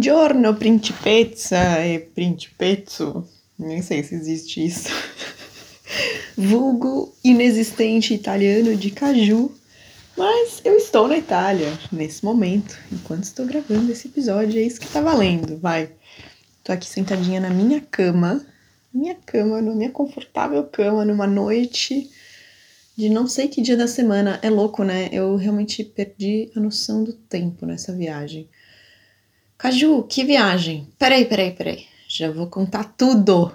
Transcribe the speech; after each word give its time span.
Buongiorno, 0.00 0.54
principessa 0.54 1.86
e 1.86 1.98
principezzo. 1.98 3.28
Nem 3.58 3.82
sei 3.82 4.02
se 4.02 4.14
existe 4.14 4.64
isso. 4.64 4.88
Vulgo 6.34 7.14
inexistente 7.22 8.14
italiano 8.14 8.74
de 8.76 8.92
caju. 8.92 9.54
Mas 10.16 10.62
eu 10.64 10.74
estou 10.74 11.06
na 11.06 11.18
Itália 11.18 11.70
nesse 11.92 12.24
momento, 12.24 12.78
enquanto 12.90 13.24
estou 13.24 13.44
gravando 13.44 13.92
esse 13.92 14.08
episódio, 14.08 14.58
é 14.58 14.62
isso 14.62 14.80
que 14.80 14.88
tá 14.88 15.02
valendo, 15.02 15.58
vai. 15.58 15.90
Tô 16.64 16.72
aqui 16.72 16.88
sentadinha 16.88 17.38
na 17.38 17.50
minha 17.50 17.82
cama, 17.82 18.42
minha 18.94 19.14
cama, 19.14 19.60
na 19.60 19.74
minha 19.74 19.90
confortável 19.90 20.64
cama, 20.64 21.04
numa 21.04 21.26
noite 21.26 22.10
de 22.96 23.10
não 23.10 23.26
sei 23.26 23.48
que 23.48 23.60
dia 23.60 23.76
da 23.76 23.86
semana. 23.86 24.38
É 24.40 24.48
louco, 24.48 24.82
né? 24.82 25.10
Eu 25.12 25.36
realmente 25.36 25.84
perdi 25.84 26.50
a 26.56 26.60
noção 26.60 27.04
do 27.04 27.12
tempo 27.12 27.66
nessa 27.66 27.94
viagem. 27.94 28.48
Caju, 29.60 30.04
que 30.04 30.24
viagem! 30.24 30.88
Peraí, 30.98 31.26
peraí, 31.26 31.50
peraí. 31.52 31.86
Já 32.08 32.30
vou 32.30 32.46
contar 32.46 32.94
tudo. 32.96 33.54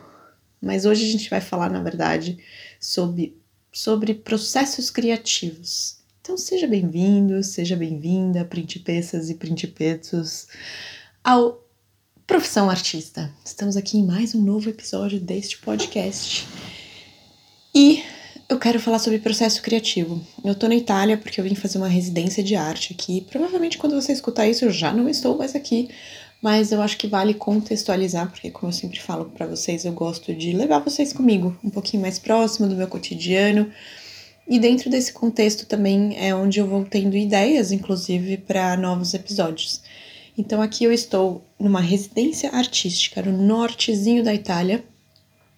Mas 0.62 0.86
hoje 0.86 1.04
a 1.04 1.12
gente 1.12 1.28
vai 1.32 1.42
falar, 1.42 1.68
na 1.72 1.82
verdade, 1.82 2.38
sobre, 2.80 3.36
sobre 3.74 4.14
processos 4.14 4.92
criativos. 4.92 5.98
Então 6.22 6.38
seja 6.38 6.68
bem-vindo, 6.68 7.44
seja 7.44 7.76
bem-vinda, 7.76 8.46
principessas 8.46 9.32
e 9.32 9.34
principetos, 9.34 10.48
ao 11.24 11.68
Profissão 12.28 12.70
Artista. 12.70 13.34
Estamos 13.44 13.76
aqui 13.76 13.98
em 13.98 14.06
mais 14.06 14.36
um 14.36 14.44
novo 14.44 14.70
episódio 14.70 15.20
deste 15.20 15.58
podcast. 15.58 16.48
E 17.74 18.04
eu 18.48 18.60
quero 18.60 18.80
falar 18.80 19.00
sobre 19.00 19.20
processo 19.20 19.62
criativo. 19.62 20.22
Eu 20.44 20.54
tô 20.54 20.68
na 20.68 20.76
Itália 20.76 21.18
porque 21.18 21.40
eu 21.40 21.44
vim 21.44 21.56
fazer 21.56 21.78
uma 21.78 21.88
residência 21.88 22.44
de 22.44 22.56
arte 22.56 22.94
aqui. 22.94 23.22
Provavelmente 23.22 23.78
quando 23.78 24.00
você 24.00 24.12
escutar 24.12 24.48
isso 24.48 24.66
eu 24.66 24.72
já 24.72 24.94
não 24.94 25.10
estou 25.10 25.38
mais 25.38 25.56
aqui, 25.56 25.90
mas 26.42 26.72
eu 26.72 26.82
acho 26.82 26.98
que 26.98 27.08
vale 27.08 27.34
contextualizar, 27.34 28.30
porque 28.30 28.52
como 28.52 28.70
eu 28.70 28.74
sempre 28.76 29.00
falo 29.00 29.26
para 29.26 29.48
vocês, 29.48 29.84
eu 29.84 29.92
gosto 29.92 30.34
de 30.34 30.54
levar 30.54 30.80
vocês 30.80 31.12
comigo, 31.12 31.58
um 31.64 31.72
pouquinho 31.72 32.02
mais 32.04 32.20
próximo 32.20 32.68
do 32.68 32.76
meu 32.76 32.88
cotidiano. 32.88 33.72
E 34.48 34.60
dentro 34.60 34.92
desse 34.92 35.12
contexto 35.12 35.66
também 35.66 36.16
é 36.20 36.36
onde 36.36 36.60
eu 36.60 36.68
vou 36.68 36.86
tendo 36.86 37.18
ideias, 37.18 37.72
inclusive, 37.72 38.38
para 38.38 38.78
novos 38.78 39.16
episódios. 39.16 39.82
Então 40.38 40.62
aqui 40.62 40.84
eu 40.84 40.92
estou 40.92 41.44
numa 41.60 41.82
residência 41.82 42.52
artística 42.52 43.24
no 43.24 43.32
nortezinho 43.32 44.24
da 44.24 44.36
Itália. 44.36 44.84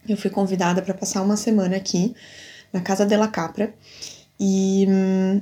Eu 0.07 0.15
fui 0.15 0.29
convidada 0.29 0.81
para 0.81 0.93
passar 0.93 1.21
uma 1.21 1.35
semana 1.35 1.75
aqui 1.75 2.15
na 2.71 2.81
Casa 2.81 3.05
della 3.05 3.27
Capra 3.27 3.73
e 4.39 4.85
hum, 4.87 5.41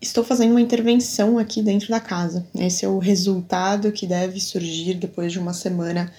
estou 0.00 0.24
fazendo 0.24 0.50
uma 0.50 0.60
intervenção 0.60 1.38
aqui 1.38 1.62
dentro 1.62 1.88
da 1.88 2.00
casa. 2.00 2.44
Esse 2.58 2.84
é 2.84 2.88
o 2.88 2.98
resultado 2.98 3.92
que 3.92 4.06
deve 4.06 4.40
surgir 4.40 4.94
depois 4.94 5.32
de 5.32 5.38
uma 5.38 5.52
semana 5.52 6.12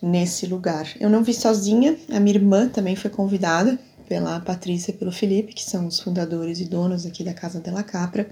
nesse 0.00 0.46
lugar. 0.46 0.86
Eu 1.00 1.10
não 1.10 1.24
vi 1.24 1.34
sozinha, 1.34 1.96
a 2.10 2.20
minha 2.20 2.36
irmã 2.36 2.68
também 2.68 2.94
foi 2.94 3.10
convidada 3.10 3.78
pela 4.08 4.38
Patrícia 4.40 4.90
e 4.90 4.94
pelo 4.94 5.10
Felipe, 5.10 5.54
que 5.54 5.64
são 5.64 5.86
os 5.86 5.98
fundadores 5.98 6.60
e 6.60 6.66
donos 6.66 7.06
aqui 7.06 7.24
da 7.24 7.34
Casa 7.34 7.58
della 7.58 7.82
Capra. 7.82 8.28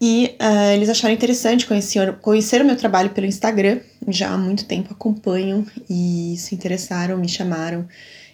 E 0.00 0.36
uh, 0.40 0.72
eles 0.72 0.88
acharam 0.88 1.14
interessante 1.14 1.66
conhecer, 1.66 2.14
conhecer 2.18 2.62
o 2.62 2.64
meu 2.64 2.76
trabalho 2.76 3.10
pelo 3.10 3.26
Instagram, 3.26 3.80
já 4.06 4.30
há 4.30 4.38
muito 4.38 4.64
tempo 4.64 4.92
acompanham 4.92 5.66
e 5.90 6.36
se 6.38 6.54
interessaram, 6.54 7.18
me 7.18 7.28
chamaram 7.28 7.86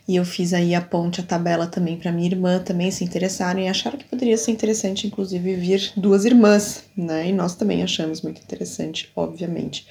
e 0.07 0.17
eu 0.17 0.25
fiz 0.25 0.53
aí 0.53 0.75
a 0.75 0.81
ponte, 0.83 1.21
a 1.21 1.25
tabela 1.25 1.67
também 1.67 1.97
para 1.97 2.13
minha 2.13 2.29
irmã 2.29 2.59
também 2.59 2.91
se 2.91 3.03
interessaram 3.03 3.61
e 3.61 3.69
acharam 3.69 3.97
que 3.97 4.05
poderia 4.05 4.37
ser 4.37 4.51
interessante, 4.51 5.07
inclusive, 5.07 5.55
vir 5.55 5.93
duas 5.97 6.25
irmãs, 6.27 6.85
né? 6.97 7.29
E 7.29 7.33
nós 7.33 7.55
também 7.55 7.83
achamos 7.83 8.21
muito 8.21 8.43
interessante, 8.43 9.11
obviamente. 9.17 9.87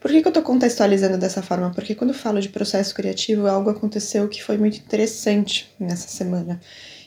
Por 0.00 0.10
que, 0.10 0.20
que 0.20 0.26
eu 0.26 0.30
estou 0.30 0.42
contextualizando 0.42 1.18
dessa 1.18 1.42
forma? 1.42 1.70
Porque 1.70 1.94
quando 1.94 2.10
eu 2.10 2.16
falo 2.16 2.40
de 2.40 2.48
processo 2.48 2.94
criativo, 2.94 3.46
algo 3.46 3.70
aconteceu 3.70 4.26
que 4.28 4.42
foi 4.42 4.56
muito 4.56 4.78
interessante 4.78 5.70
nessa 5.78 6.08
semana 6.08 6.60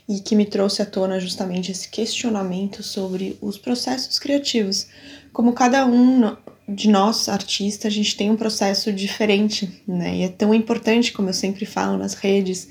e 0.07 0.19
que 0.19 0.35
me 0.35 0.45
trouxe 0.45 0.81
à 0.81 0.85
tona 0.85 1.19
justamente 1.19 1.72
esse 1.72 1.89
questionamento 1.89 2.84
sobre 2.84 3.38
os 3.41 3.57
processos 3.57 4.19
criativos. 4.19 4.88
Como 5.34 5.51
cada 5.51 5.85
um 5.85 6.38
de 6.67 6.89
nós, 6.89 7.29
artistas, 7.29 7.91
a 7.91 7.95
gente 7.95 8.15
tem 8.15 8.31
um 8.31 8.35
processo 8.35 8.91
diferente, 8.91 9.69
né? 9.87 10.17
E 10.17 10.21
é 10.23 10.29
tão 10.29 10.53
importante, 10.53 11.11
como 11.11 11.29
eu 11.29 11.33
sempre 11.33 11.65
falo 11.65 11.97
nas 11.97 12.15
redes 12.15 12.67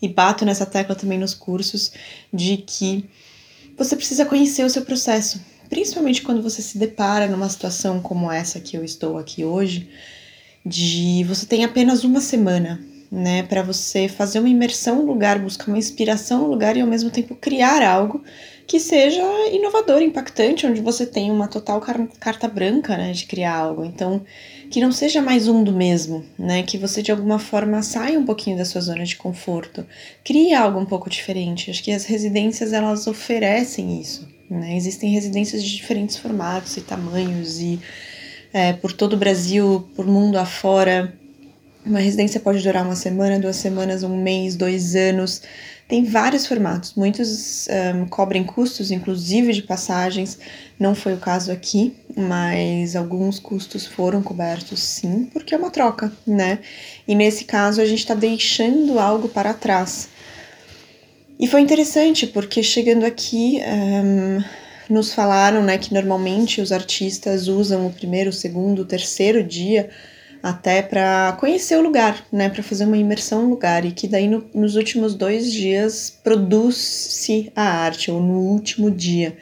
e 0.00 0.08
bato 0.08 0.44
nessa 0.44 0.64
tecla 0.64 0.94
também 0.94 1.18
nos 1.18 1.34
cursos, 1.34 1.92
de 2.32 2.58
que 2.58 3.04
você 3.76 3.96
precisa 3.96 4.24
conhecer 4.24 4.64
o 4.64 4.70
seu 4.70 4.82
processo, 4.82 5.40
principalmente 5.68 6.22
quando 6.22 6.42
você 6.42 6.62
se 6.62 6.78
depara 6.78 7.26
numa 7.26 7.48
situação 7.48 8.00
como 8.00 8.30
essa 8.30 8.60
que 8.60 8.76
eu 8.76 8.84
estou 8.84 9.18
aqui 9.18 9.44
hoje, 9.44 9.88
de 10.64 11.24
você 11.24 11.44
tem 11.44 11.64
apenas 11.64 12.04
uma 12.04 12.20
semana, 12.20 12.80
né, 13.10 13.42
para 13.42 13.62
você 13.62 14.08
fazer 14.08 14.38
uma 14.38 14.48
imersão 14.48 14.96
no 14.96 15.06
lugar, 15.06 15.38
buscar 15.38 15.68
uma 15.68 15.78
inspiração 15.78 16.42
no 16.42 16.48
lugar 16.48 16.76
e 16.76 16.80
ao 16.80 16.86
mesmo 16.86 17.10
tempo 17.10 17.34
criar 17.34 17.82
algo 17.82 18.24
que 18.66 18.80
seja 18.80 19.22
inovador, 19.52 20.00
impactante, 20.02 20.66
onde 20.66 20.80
você 20.80 21.04
tem 21.04 21.30
uma 21.30 21.48
total 21.48 21.80
car 21.80 22.06
carta 22.18 22.48
branca, 22.48 22.96
né, 22.96 23.12
de 23.12 23.26
criar 23.26 23.54
algo. 23.54 23.84
Então, 23.84 24.24
que 24.70 24.80
não 24.80 24.90
seja 24.90 25.20
mais 25.20 25.48
um 25.48 25.62
do 25.62 25.72
mesmo, 25.72 26.24
né, 26.38 26.62
que 26.62 26.78
você 26.78 27.02
de 27.02 27.10
alguma 27.10 27.38
forma 27.38 27.82
saia 27.82 28.18
um 28.18 28.24
pouquinho 28.24 28.56
da 28.56 28.64
sua 28.64 28.80
zona 28.80 29.04
de 29.04 29.16
conforto, 29.16 29.86
crie 30.24 30.54
algo 30.54 30.78
um 30.78 30.86
pouco 30.86 31.10
diferente. 31.10 31.70
Acho 31.70 31.82
que 31.82 31.92
as 31.92 32.04
residências 32.04 32.72
elas 32.72 33.06
oferecem 33.06 34.00
isso, 34.00 34.28
né? 34.50 34.76
Existem 34.76 35.10
residências 35.10 35.62
de 35.62 35.76
diferentes 35.76 36.16
formatos 36.16 36.76
e 36.76 36.80
tamanhos 36.80 37.60
e 37.60 37.78
é, 38.52 38.72
por 38.72 38.92
todo 38.92 39.14
o 39.14 39.18
Brasil, 39.18 39.88
por 39.94 40.06
mundo 40.06 40.36
afora. 40.36 41.12
Uma 41.84 41.98
residência 41.98 42.40
pode 42.40 42.62
durar 42.62 42.82
uma 42.82 42.96
semana, 42.96 43.38
duas 43.38 43.56
semanas, 43.56 44.02
um 44.02 44.16
mês, 44.16 44.56
dois 44.56 44.96
anos. 44.96 45.42
Tem 45.86 46.02
vários 46.02 46.46
formatos, 46.46 46.94
muitos 46.94 47.68
um, 47.94 48.06
cobrem 48.06 48.42
custos, 48.42 48.90
inclusive 48.90 49.52
de 49.52 49.62
passagens. 49.62 50.38
Não 50.80 50.94
foi 50.94 51.12
o 51.12 51.18
caso 51.18 51.52
aqui, 51.52 51.94
mas 52.16 52.96
alguns 52.96 53.38
custos 53.38 53.84
foram 53.84 54.22
cobertos 54.22 54.82
sim, 54.82 55.28
porque 55.30 55.54
é 55.54 55.58
uma 55.58 55.70
troca, 55.70 56.10
né? 56.26 56.60
E 57.06 57.14
nesse 57.14 57.44
caso 57.44 57.82
a 57.82 57.84
gente 57.84 57.98
está 57.98 58.14
deixando 58.14 58.98
algo 58.98 59.28
para 59.28 59.52
trás. 59.52 60.08
E 61.38 61.46
foi 61.46 61.60
interessante, 61.60 62.26
porque 62.26 62.62
chegando 62.62 63.04
aqui. 63.04 63.60
Um, 63.62 64.64
nos 64.86 65.14
falaram 65.14 65.62
né, 65.62 65.78
que 65.78 65.94
normalmente 65.94 66.60
os 66.60 66.70
artistas 66.70 67.48
usam 67.48 67.86
o 67.86 67.90
primeiro, 67.90 68.28
o 68.28 68.32
segundo, 68.34 68.82
o 68.82 68.84
terceiro 68.84 69.42
dia 69.42 69.88
até 70.44 70.82
para 70.82 71.34
conhecer 71.40 71.74
o 71.74 71.80
lugar, 71.80 72.26
né, 72.30 72.50
para 72.50 72.62
fazer 72.62 72.84
uma 72.84 72.98
imersão 72.98 73.44
no 73.44 73.48
lugar 73.48 73.82
e 73.86 73.92
que 73.92 74.06
daí 74.06 74.28
no, 74.28 74.44
nos 74.52 74.76
últimos 74.76 75.14
dois 75.14 75.50
dias 75.50 76.10
produz-se 76.22 77.50
a 77.56 77.62
arte 77.62 78.10
ou 78.10 78.20
no 78.20 78.40
último 78.40 78.90
dia. 78.90 79.38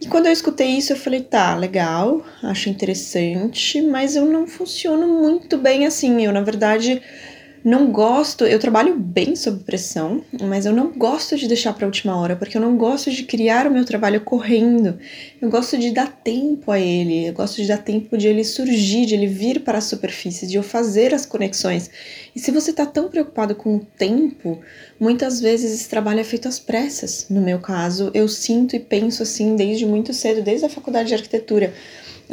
E 0.00 0.06
quando 0.06 0.26
eu 0.26 0.32
escutei 0.32 0.68
isso, 0.68 0.94
eu 0.94 0.96
falei, 0.96 1.20
tá, 1.20 1.54
legal, 1.54 2.24
acho 2.42 2.70
interessante, 2.70 3.82
mas 3.82 4.16
eu 4.16 4.24
não 4.24 4.46
funciono 4.46 5.06
muito 5.06 5.58
bem 5.58 5.84
assim. 5.84 6.24
Eu, 6.24 6.32
na 6.32 6.40
verdade, 6.40 7.02
não 7.64 7.92
gosto, 7.92 8.44
eu 8.44 8.58
trabalho 8.58 8.98
bem 8.98 9.36
sob 9.36 9.62
pressão, 9.62 10.24
mas 10.40 10.66
eu 10.66 10.72
não 10.72 10.88
gosto 10.88 11.36
de 11.36 11.46
deixar 11.46 11.72
para 11.72 11.84
a 11.84 11.86
última 11.86 12.16
hora, 12.16 12.34
porque 12.34 12.56
eu 12.56 12.60
não 12.60 12.76
gosto 12.76 13.10
de 13.10 13.22
criar 13.22 13.68
o 13.68 13.70
meu 13.70 13.84
trabalho 13.84 14.20
correndo. 14.20 14.98
Eu 15.40 15.48
gosto 15.48 15.78
de 15.78 15.92
dar 15.92 16.08
tempo 16.08 16.72
a 16.72 16.80
ele, 16.80 17.28
eu 17.28 17.32
gosto 17.32 17.62
de 17.62 17.68
dar 17.68 17.78
tempo 17.78 18.18
de 18.18 18.26
ele 18.26 18.42
surgir, 18.42 19.06
de 19.06 19.14
ele 19.14 19.28
vir 19.28 19.60
para 19.60 19.78
a 19.78 19.80
superfície, 19.80 20.46
de 20.46 20.56
eu 20.56 20.62
fazer 20.62 21.14
as 21.14 21.24
conexões. 21.24 21.88
E 22.34 22.40
se 22.40 22.50
você 22.50 22.72
está 22.72 22.84
tão 22.84 23.08
preocupado 23.08 23.54
com 23.54 23.76
o 23.76 23.86
tempo, 23.96 24.60
muitas 24.98 25.40
vezes 25.40 25.72
esse 25.72 25.88
trabalho 25.88 26.18
é 26.18 26.24
feito 26.24 26.48
às 26.48 26.58
pressas. 26.58 27.26
No 27.30 27.40
meu 27.40 27.60
caso, 27.60 28.10
eu 28.12 28.26
sinto 28.26 28.74
e 28.74 28.80
penso 28.80 29.22
assim 29.22 29.54
desde 29.54 29.86
muito 29.86 30.12
cedo, 30.12 30.42
desde 30.42 30.66
a 30.66 30.68
faculdade 30.68 31.08
de 31.08 31.14
arquitetura. 31.14 31.72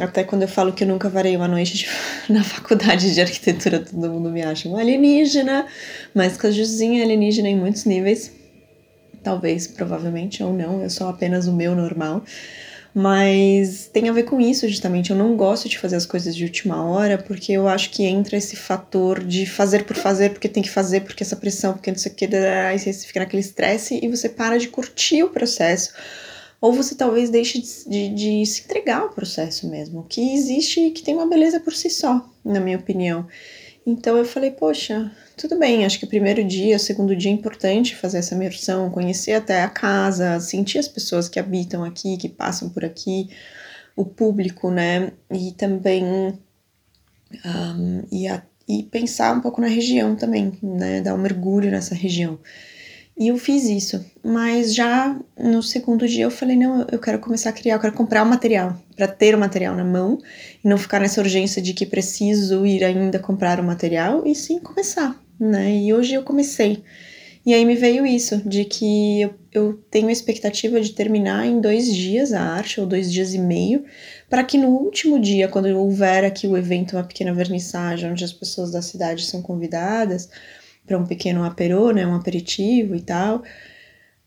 Até 0.00 0.24
quando 0.24 0.42
eu 0.42 0.48
falo 0.48 0.72
que 0.72 0.82
eu 0.82 0.88
nunca 0.88 1.08
varei 1.08 1.36
uma 1.36 1.46
noite 1.46 1.76
de, 1.76 1.86
na 2.32 2.42
faculdade 2.42 3.12
de 3.12 3.20
arquitetura, 3.20 3.80
todo 3.80 4.10
mundo 4.10 4.30
me 4.30 4.42
acha 4.42 4.68
um 4.68 4.76
alienígena, 4.76 5.66
mas 6.14 6.36
Cajuzinho 6.36 7.00
é 7.00 7.04
alienígena 7.04 7.48
em 7.48 7.56
muitos 7.56 7.84
níveis. 7.84 8.32
Talvez, 9.22 9.66
provavelmente, 9.66 10.42
ou 10.42 10.52
não, 10.52 10.82
eu 10.82 10.88
sou 10.88 11.06
apenas 11.06 11.46
o 11.46 11.52
meu 11.52 11.76
normal. 11.76 12.24
Mas 12.94 13.88
tem 13.92 14.08
a 14.08 14.12
ver 14.12 14.24
com 14.24 14.40
isso, 14.40 14.66
justamente. 14.66 15.10
Eu 15.10 15.16
não 15.16 15.36
gosto 15.36 15.68
de 15.68 15.78
fazer 15.78 15.96
as 15.96 16.06
coisas 16.06 16.34
de 16.34 16.42
última 16.44 16.82
hora, 16.82 17.18
porque 17.18 17.52
eu 17.52 17.68
acho 17.68 17.90
que 17.90 18.04
entra 18.04 18.36
esse 18.36 18.56
fator 18.56 19.22
de 19.22 19.46
fazer 19.46 19.84
por 19.84 19.94
fazer, 19.94 20.30
porque 20.30 20.48
tem 20.48 20.62
que 20.62 20.70
fazer, 20.70 21.02
porque 21.02 21.22
essa 21.22 21.36
pressão, 21.36 21.74
porque 21.74 21.90
não 21.90 21.98
sei 21.98 22.10
o 22.10 22.14
que, 22.14 22.24
aí 22.34 22.78
você 22.78 22.92
fica 22.94 23.20
naquele 23.20 23.42
estresse 23.42 24.00
e 24.02 24.08
você 24.08 24.28
para 24.28 24.58
de 24.58 24.68
curtir 24.68 25.22
o 25.22 25.28
processo 25.28 25.92
ou 26.60 26.72
você 26.72 26.94
talvez 26.94 27.30
deixe 27.30 27.60
de, 27.60 27.88
de, 27.88 28.14
de, 28.14 28.46
se 28.46 28.62
entregar 28.62 29.00
ao 29.00 29.10
processo 29.10 29.68
mesmo, 29.68 30.04
que 30.08 30.34
existe 30.34 30.80
e 30.80 30.90
que 30.90 31.02
tem 31.02 31.14
uma 31.14 31.28
beleza 31.28 31.58
por 31.58 31.74
si 31.74 31.88
só, 31.88 32.28
na 32.44 32.60
minha 32.60 32.76
opinião. 32.76 33.26
Então 33.86 34.16
eu 34.16 34.24
falei, 34.24 34.50
poxa, 34.50 35.10
tudo 35.36 35.58
bem, 35.58 35.86
acho 35.86 35.98
que 35.98 36.04
o 36.04 36.08
primeiro 36.08 36.44
dia, 36.44 36.76
o 36.76 36.80
segundo 36.80 37.16
dia 37.16 37.30
é 37.30 37.34
importante 37.34 37.96
fazer 37.96 38.18
essa 38.18 38.34
imersão, 38.34 38.90
conhecer 38.90 39.32
até 39.32 39.62
a 39.62 39.70
casa, 39.70 40.38
sentir 40.38 40.78
as 40.78 40.86
pessoas 40.86 41.28
que 41.28 41.40
habitam 41.40 41.82
aqui, 41.82 42.18
que 42.18 42.28
passam 42.28 42.68
por 42.68 42.84
aqui, 42.84 43.30
o 43.96 44.04
público, 44.04 44.70
né? 44.70 45.12
E 45.30 45.52
também 45.52 46.04
um, 46.04 46.38
e, 48.12 48.28
a, 48.28 48.42
e 48.68 48.82
pensar 48.82 49.34
um 49.34 49.40
pouco 49.40 49.60
na 49.60 49.66
região 49.66 50.14
também, 50.14 50.52
né? 50.62 51.00
Dar 51.00 51.14
um 51.14 51.18
mergulho 51.18 51.70
nessa 51.70 51.94
região. 51.94 52.38
E 53.18 53.28
eu 53.28 53.36
fiz 53.36 53.64
isso, 53.64 54.02
mas 54.24 54.74
já 54.74 55.18
no 55.38 55.62
segundo 55.62 56.08
dia 56.08 56.24
eu 56.24 56.30
falei: 56.30 56.56
não, 56.56 56.86
eu 56.90 56.98
quero 56.98 57.18
começar 57.18 57.50
a 57.50 57.52
criar, 57.52 57.74
eu 57.74 57.80
quero 57.80 57.92
comprar 57.92 58.22
o 58.22 58.26
material, 58.26 58.80
para 58.96 59.06
ter 59.06 59.34
o 59.34 59.38
material 59.38 59.76
na 59.76 59.84
mão 59.84 60.18
e 60.64 60.68
não 60.68 60.78
ficar 60.78 61.00
nessa 61.00 61.20
urgência 61.20 61.60
de 61.60 61.74
que 61.74 61.84
preciso 61.84 62.64
ir 62.64 62.82
ainda 62.82 63.18
comprar 63.18 63.60
o 63.60 63.64
material 63.64 64.26
e 64.26 64.34
sim 64.34 64.58
começar, 64.58 65.20
né? 65.38 65.70
E 65.70 65.92
hoje 65.92 66.14
eu 66.14 66.22
comecei. 66.22 66.82
E 67.44 67.54
aí 67.54 67.64
me 67.64 67.74
veio 67.74 68.06
isso, 68.06 68.36
de 68.46 68.66
que 68.66 69.22
eu, 69.22 69.34
eu 69.50 69.72
tenho 69.90 70.08
a 70.08 70.12
expectativa 70.12 70.78
de 70.78 70.92
terminar 70.92 71.46
em 71.46 71.58
dois 71.58 71.94
dias 71.94 72.34
a 72.34 72.40
arte, 72.42 72.80
ou 72.80 72.86
dois 72.86 73.10
dias 73.10 73.32
e 73.32 73.38
meio, 73.38 73.84
para 74.28 74.44
que 74.44 74.58
no 74.58 74.68
último 74.68 75.18
dia, 75.18 75.48
quando 75.48 75.66
houver 75.66 76.22
aqui 76.24 76.46
o 76.46 76.56
evento, 76.56 76.96
uma 76.96 77.04
pequena 77.04 77.32
vernissagem, 77.32 78.10
onde 78.10 78.24
as 78.24 78.32
pessoas 78.32 78.70
da 78.70 78.82
cidade 78.82 79.24
são 79.24 79.40
convidadas 79.40 80.28
para 80.90 80.98
um 80.98 81.06
pequeno 81.06 81.44
aperô, 81.44 81.92
né, 81.92 82.04
um 82.04 82.16
aperitivo 82.16 82.96
e 82.96 83.00
tal, 83.00 83.44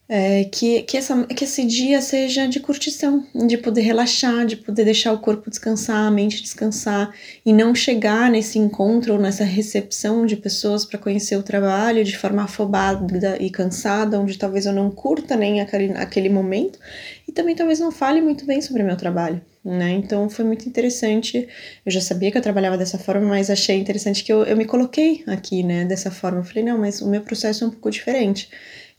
é, 0.08 0.46
que, 0.46 0.84
que, 0.84 0.96
essa, 0.96 1.26
que 1.26 1.44
esse 1.44 1.66
dia 1.66 2.02
seja 2.02 2.48
de 2.48 2.62
curtição, 2.62 3.26
de 3.48 3.58
poder 3.58 3.82
relaxar, 3.82 4.46
de 4.46 4.56
poder 4.56 4.86
deixar 4.86 5.12
o 5.12 5.20
corpo 5.20 5.50
descansar, 5.50 6.08
a 6.08 6.12
mente 6.12 6.42
descansar 6.42 7.14
e 7.46 7.52
não 7.52 7.76
chegar 7.76 8.32
nesse 8.32 8.58
encontro 8.58 9.20
nessa 9.20 9.44
recepção 9.44 10.26
de 10.26 10.38
pessoas 10.38 10.86
para 10.86 10.98
conhecer 10.98 11.36
o 11.36 11.44
trabalho 11.44 12.02
de 12.02 12.18
forma 12.18 12.44
afobada 12.44 13.38
e 13.42 13.50
cansada, 13.50 14.18
onde 14.18 14.38
talvez 14.38 14.66
eu 14.66 14.72
não 14.72 14.90
curta 14.90 15.36
nem 15.36 15.60
aquele, 15.60 15.92
aquele 15.94 16.30
momento 16.30 16.80
e 17.28 17.32
também 17.34 17.56
talvez 17.56 17.78
não 17.78 17.92
fale 17.92 18.22
muito 18.22 18.46
bem 18.46 18.62
sobre 18.62 18.84
o 18.84 18.86
meu 18.86 18.96
trabalho. 18.96 19.42
Né? 19.64 19.92
Então 19.92 20.30
foi 20.30 20.44
muito 20.44 20.68
interessante. 20.68 21.48
Eu 21.86 21.92
já 21.92 22.02
sabia 22.02 22.30
que 22.30 22.38
eu 22.38 22.42
trabalhava 22.42 22.78
dessa 22.78 22.98
forma, 22.98 23.28
mas 23.28 23.50
achei 23.50 23.80
interessante 23.80 24.24
que 24.24 24.34
eu, 24.34 24.44
eu 24.44 24.58
me 24.58 24.66
coloquei 24.66 25.24
aqui, 25.26 25.64
né, 25.64 25.86
dessa 25.86 26.12
forma. 26.12 26.40
Eu 26.40 26.44
falei, 26.44 26.64
não, 26.64 26.78
mas 26.78 27.02
o 27.02 27.10
meu 27.10 27.22
processo 27.22 27.64
é 27.64 27.68
um 27.68 27.72
pouco 27.72 27.90
diferente 27.90 28.50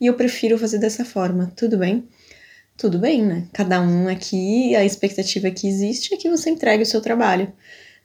e 0.00 0.06
eu 0.06 0.14
prefiro 0.14 0.58
fazer 0.58 0.78
dessa 0.78 1.04
forma, 1.04 1.52
tudo 1.56 1.78
bem? 1.78 2.08
Tudo 2.76 2.98
bem, 2.98 3.22
né? 3.22 3.46
Cada 3.52 3.80
um 3.80 4.08
aqui, 4.08 4.74
a 4.74 4.84
expectativa 4.84 5.50
que 5.50 5.68
existe 5.68 6.12
é 6.12 6.16
que 6.16 6.28
você 6.28 6.50
entregue 6.50 6.82
o 6.82 6.86
seu 6.86 7.00
trabalho, 7.00 7.52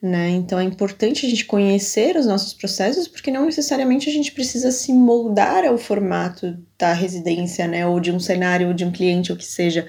né? 0.01 0.29
Então 0.29 0.59
é 0.59 0.63
importante 0.63 1.25
a 1.25 1.29
gente 1.29 1.45
conhecer 1.45 2.15
os 2.15 2.25
nossos 2.25 2.53
processos, 2.53 3.07
porque 3.07 3.31
não 3.31 3.45
necessariamente 3.45 4.09
a 4.09 4.13
gente 4.13 4.31
precisa 4.31 4.71
se 4.71 4.93
moldar 4.93 5.65
ao 5.65 5.77
formato 5.77 6.57
da 6.77 6.93
residência, 6.93 7.67
né? 7.67 7.87
Ou 7.87 7.99
de 7.99 8.11
um 8.11 8.19
cenário, 8.19 8.67
ou 8.67 8.73
de 8.73 8.85
um 8.85 8.91
cliente, 8.91 9.31
ou 9.31 9.37
que 9.37 9.45
seja. 9.45 9.87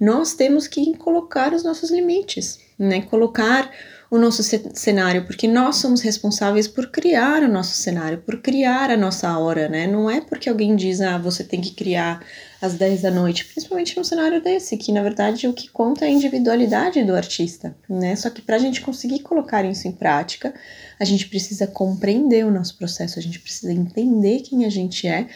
Nós 0.00 0.34
temos 0.34 0.66
que 0.66 0.96
colocar 0.96 1.52
os 1.52 1.64
nossos 1.64 1.90
limites, 1.90 2.60
né? 2.78 3.02
Colocar 3.02 3.70
o 4.10 4.16
nosso 4.16 4.42
cenário, 4.42 5.26
porque 5.26 5.46
nós 5.46 5.76
somos 5.76 6.00
responsáveis 6.00 6.66
por 6.66 6.90
criar 6.90 7.42
o 7.42 7.48
nosso 7.48 7.74
cenário, 7.76 8.18
por 8.18 8.40
criar 8.40 8.90
a 8.90 8.96
nossa 8.96 9.36
hora, 9.38 9.68
né? 9.68 9.86
Não 9.86 10.08
é 10.08 10.20
porque 10.20 10.48
alguém 10.48 10.74
diz, 10.74 11.02
ah, 11.02 11.18
você 11.18 11.44
tem 11.44 11.60
que 11.60 11.72
criar 11.72 12.24
às 12.60 12.74
10 12.74 13.02
da 13.02 13.10
noite, 13.10 13.44
principalmente 13.44 13.96
num 13.96 14.04
cenário 14.04 14.42
desse, 14.42 14.78
que 14.78 14.92
na 14.92 15.02
verdade 15.02 15.46
o 15.46 15.52
que 15.52 15.68
conta 15.68 16.06
é 16.06 16.08
a 16.08 16.10
individualidade 16.10 17.04
do 17.04 17.14
artista, 17.14 17.76
né? 17.88 18.16
Só 18.16 18.30
que 18.30 18.40
para 18.40 18.56
a 18.56 18.58
gente 18.58 18.80
conseguir 18.80 19.18
colocar 19.18 19.62
isso 19.64 19.86
em 19.86 19.92
prática, 19.92 20.54
a 20.98 21.04
gente 21.04 21.28
precisa 21.28 21.66
compreender 21.66 22.46
o 22.46 22.50
nosso 22.50 22.78
processo, 22.78 23.18
a 23.18 23.22
gente 23.22 23.38
precisa 23.38 23.72
entender 23.72 24.40
quem 24.40 24.64
a 24.64 24.70
gente 24.70 25.06
é 25.06 25.26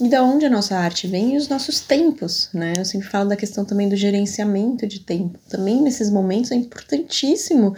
e 0.00 0.08
da 0.08 0.22
onde 0.22 0.46
a 0.46 0.50
nossa 0.50 0.76
arte 0.76 1.08
vem 1.08 1.34
e 1.34 1.36
os 1.36 1.48
nossos 1.48 1.80
tempos, 1.80 2.48
né? 2.52 2.74
Eu 2.78 2.84
sempre 2.84 3.08
falo 3.08 3.28
da 3.28 3.36
questão 3.36 3.64
também 3.64 3.88
do 3.88 3.96
gerenciamento 3.96 4.86
de 4.86 5.00
tempo. 5.00 5.38
Também 5.48 5.82
nesses 5.82 6.10
momentos 6.10 6.52
é 6.52 6.54
importantíssimo 6.54 7.74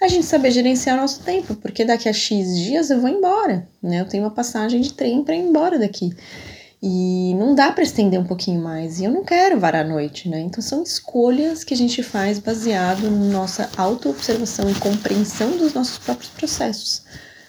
a 0.00 0.08
gente 0.08 0.26
saber 0.26 0.50
gerenciar 0.50 0.96
o 0.96 1.00
nosso 1.00 1.20
tempo, 1.20 1.54
porque 1.56 1.84
daqui 1.84 2.08
a 2.08 2.12
X 2.12 2.56
dias 2.56 2.90
eu 2.90 3.00
vou 3.00 3.10
embora, 3.10 3.68
né? 3.82 4.00
Eu 4.00 4.08
tenho 4.08 4.24
uma 4.24 4.30
passagem 4.30 4.80
de 4.80 4.94
trem 4.94 5.22
para 5.22 5.36
ir 5.36 5.40
embora 5.40 5.78
daqui. 5.78 6.10
E 6.82 7.34
não 7.34 7.54
dá 7.54 7.70
para 7.70 7.84
estender 7.84 8.18
um 8.18 8.24
pouquinho 8.24 8.60
mais. 8.60 8.98
E 8.98 9.04
eu 9.04 9.10
não 9.12 9.22
quero 9.22 9.60
varar 9.60 9.84
a 9.84 9.88
noite, 9.88 10.28
né? 10.28 10.40
Então 10.40 10.62
são 10.62 10.82
escolhas 10.82 11.62
que 11.62 11.74
a 11.74 11.76
gente 11.76 12.02
faz 12.02 12.38
baseado 12.38 13.02
na 13.10 13.26
nossa 13.26 13.70
autoobservação 13.76 14.68
e 14.70 14.74
compreensão 14.74 15.58
dos 15.58 15.74
nossos 15.74 15.98
próprios 15.98 16.30
processos. 16.30 17.02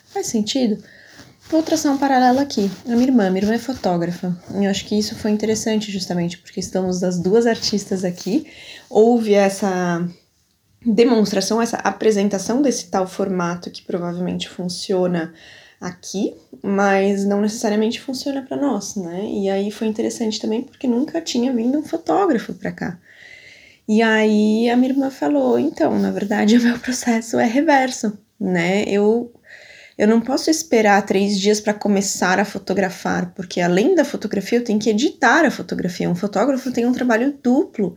Faz 0.05 0.27
sentido? 0.27 0.83
Vou 1.51 1.61
traçar 1.61 1.91
um 1.91 1.97
paralelo 1.97 2.39
aqui. 2.39 2.71
A 2.85 2.91
minha 2.91 3.03
irmã, 3.03 3.29
minha 3.29 3.43
irmã 3.43 3.55
é 3.55 3.59
fotógrafa. 3.59 4.33
Eu 4.53 4.69
acho 4.69 4.85
que 4.85 4.97
isso 4.97 5.15
foi 5.15 5.31
interessante 5.31 5.91
justamente 5.91 6.37
porque 6.37 6.61
estamos 6.61 7.03
as 7.03 7.19
duas 7.19 7.45
artistas 7.45 8.05
aqui. 8.05 8.47
Houve 8.89 9.33
essa 9.33 10.07
demonstração, 10.85 11.61
essa 11.61 11.75
apresentação 11.75 12.61
desse 12.61 12.89
tal 12.89 13.05
formato 13.05 13.69
que 13.69 13.83
provavelmente 13.83 14.47
funciona 14.47 15.33
aqui, 15.81 16.33
mas 16.63 17.25
não 17.25 17.41
necessariamente 17.41 17.99
funciona 17.99 18.43
para 18.43 18.55
nós, 18.55 18.95
né? 18.95 19.25
E 19.25 19.49
aí 19.49 19.71
foi 19.71 19.87
interessante 19.87 20.39
também 20.39 20.61
porque 20.61 20.87
nunca 20.87 21.19
tinha 21.19 21.51
vindo 21.51 21.77
um 21.77 21.83
fotógrafo 21.83 22.53
para 22.53 22.71
cá. 22.71 22.97
E 23.85 24.01
aí 24.01 24.69
a 24.69 24.77
minha 24.77 24.93
irmã 24.93 25.09
falou: 25.09 25.59
então, 25.59 25.99
na 25.99 26.11
verdade, 26.11 26.55
o 26.57 26.63
meu 26.63 26.79
processo 26.79 27.37
é 27.37 27.45
reverso, 27.45 28.17
né? 28.39 28.83
Eu 28.83 29.33
eu 29.97 30.07
não 30.07 30.21
posso 30.21 30.49
esperar 30.49 31.05
três 31.05 31.39
dias 31.39 31.59
para 31.59 31.73
começar 31.73 32.39
a 32.39 32.45
fotografar, 32.45 33.33
porque 33.35 33.59
além 33.59 33.93
da 33.93 34.05
fotografia, 34.05 34.59
eu 34.59 34.63
tenho 34.63 34.79
que 34.79 34.89
editar 34.89 35.45
a 35.45 35.51
fotografia. 35.51 36.09
Um 36.09 36.15
fotógrafo 36.15 36.71
tem 36.71 36.85
um 36.85 36.93
trabalho 36.93 37.37
duplo. 37.43 37.95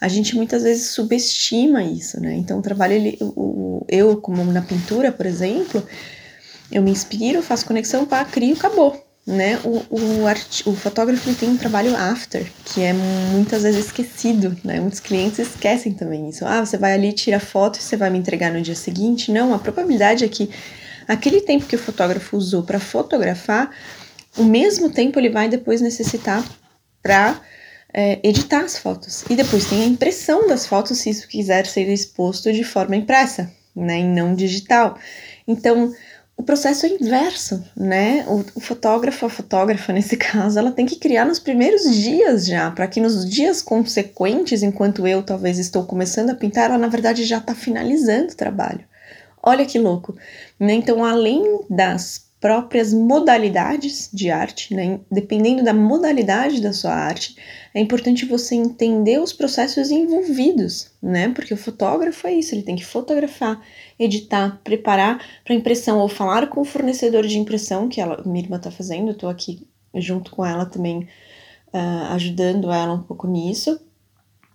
A 0.00 0.08
gente 0.08 0.34
muitas 0.34 0.62
vezes 0.62 0.88
subestima 0.88 1.82
isso, 1.82 2.20
né? 2.20 2.34
Então, 2.34 2.58
o 2.58 2.62
trabalho, 2.62 2.94
ele, 2.94 3.18
o, 3.20 3.84
eu, 3.88 4.16
como 4.16 4.42
na 4.44 4.62
pintura, 4.62 5.12
por 5.12 5.26
exemplo, 5.26 5.86
eu 6.72 6.82
me 6.82 6.90
inspiro, 6.90 7.42
faço 7.42 7.66
conexão, 7.66 8.06
pá, 8.06 8.24
crio, 8.24 8.54
acabou. 8.54 9.02
Né? 9.26 9.58
O, 9.64 9.82
o, 9.88 10.26
art, 10.26 10.66
o 10.66 10.74
fotógrafo 10.74 11.34
tem 11.34 11.48
um 11.48 11.56
trabalho 11.56 11.96
after, 11.96 12.46
que 12.62 12.82
é 12.82 12.92
muitas 13.32 13.62
vezes 13.62 13.86
esquecido, 13.86 14.54
né? 14.62 14.78
Muitos 14.80 15.00
clientes 15.00 15.38
esquecem 15.38 15.94
também 15.94 16.28
isso. 16.28 16.44
Ah, 16.44 16.64
você 16.64 16.76
vai 16.76 16.92
ali, 16.92 17.10
tira 17.10 17.40
foto 17.40 17.78
e 17.78 17.82
você 17.82 17.96
vai 17.96 18.10
me 18.10 18.18
entregar 18.18 18.52
no 18.52 18.60
dia 18.60 18.74
seguinte. 18.74 19.32
Não, 19.32 19.54
a 19.54 19.58
probabilidade 19.58 20.24
é 20.24 20.28
que 20.28 20.50
aquele 21.06 21.40
tempo 21.40 21.66
que 21.66 21.76
o 21.76 21.78
fotógrafo 21.78 22.36
usou 22.36 22.62
para 22.62 22.80
fotografar, 22.80 23.70
o 24.36 24.44
mesmo 24.44 24.90
tempo 24.90 25.18
ele 25.18 25.30
vai 25.30 25.48
depois 25.48 25.80
necessitar 25.80 26.44
para 27.02 27.40
é, 27.92 28.18
editar 28.22 28.60
as 28.64 28.76
fotos. 28.76 29.24
E 29.30 29.36
depois 29.36 29.66
tem 29.66 29.82
a 29.82 29.86
impressão 29.86 30.48
das 30.48 30.66
fotos, 30.66 30.98
se 30.98 31.10
isso 31.10 31.28
quiser 31.28 31.66
ser 31.66 31.88
exposto 31.88 32.52
de 32.52 32.64
forma 32.64 32.96
impressa, 32.96 33.52
né, 33.74 34.00
e 34.00 34.04
não 34.04 34.34
digital. 34.34 34.98
Então, 35.46 35.94
o 36.36 36.42
processo 36.42 36.84
é 36.84 36.88
inverso, 36.88 37.64
né? 37.76 38.24
O, 38.26 38.44
o, 38.56 38.60
fotógrafo, 38.60 39.24
a 39.24 39.30
fotógrafa, 39.30 39.92
nesse 39.92 40.16
caso, 40.18 40.58
ela 40.58 40.72
tem 40.72 40.84
que 40.84 40.96
criar 40.96 41.24
nos 41.24 41.38
primeiros 41.38 41.94
dias 41.94 42.46
já, 42.46 42.70
para 42.72 42.88
que 42.88 43.00
nos 43.00 43.28
dias 43.28 43.62
consequentes, 43.62 44.62
enquanto 44.62 45.06
eu 45.06 45.22
talvez 45.22 45.58
estou 45.58 45.84
começando 45.84 46.30
a 46.30 46.34
pintar, 46.34 46.70
ela 46.70 46.78
na 46.78 46.88
verdade 46.88 47.24
já 47.24 47.38
está 47.38 47.54
finalizando 47.54 48.32
o 48.32 48.36
trabalho. 48.36 48.84
Olha 49.46 49.64
que 49.66 49.78
louco. 49.78 50.16
Né? 50.64 50.74
Então, 50.74 51.04
além 51.04 51.60
das 51.68 52.32
próprias 52.40 52.92
modalidades 52.92 54.10
de 54.12 54.30
arte, 54.30 54.74
né? 54.74 55.00
dependendo 55.10 55.62
da 55.62 55.72
modalidade 55.72 56.60
da 56.60 56.72
sua 56.72 56.92
arte, 56.92 57.36
é 57.74 57.80
importante 57.80 58.24
você 58.24 58.54
entender 58.54 59.18
os 59.18 59.32
processos 59.32 59.90
envolvidos, 59.90 60.90
né? 61.02 61.30
Porque 61.30 61.52
o 61.54 61.56
fotógrafo 61.56 62.26
é 62.26 62.34
isso, 62.34 62.54
ele 62.54 62.62
tem 62.62 62.76
que 62.76 62.84
fotografar, 62.84 63.60
editar, 63.98 64.60
preparar 64.62 65.24
para 65.42 65.54
impressão 65.54 65.98
ou 65.98 66.08
falar 66.08 66.48
com 66.48 66.60
o 66.60 66.64
fornecedor 66.64 67.26
de 67.26 67.38
impressão 67.38 67.88
que 67.88 68.00
ela, 68.00 68.22
irmã 68.36 68.56
está 68.56 68.70
fazendo, 68.70 69.10
estou 69.10 69.28
aqui 69.28 69.66
junto 69.94 70.30
com 70.30 70.44
ela 70.44 70.66
também, 70.66 71.08
uh, 71.72 72.12
ajudando 72.12 72.70
ela 72.70 72.92
um 72.92 73.02
pouco 73.02 73.26
nisso 73.26 73.80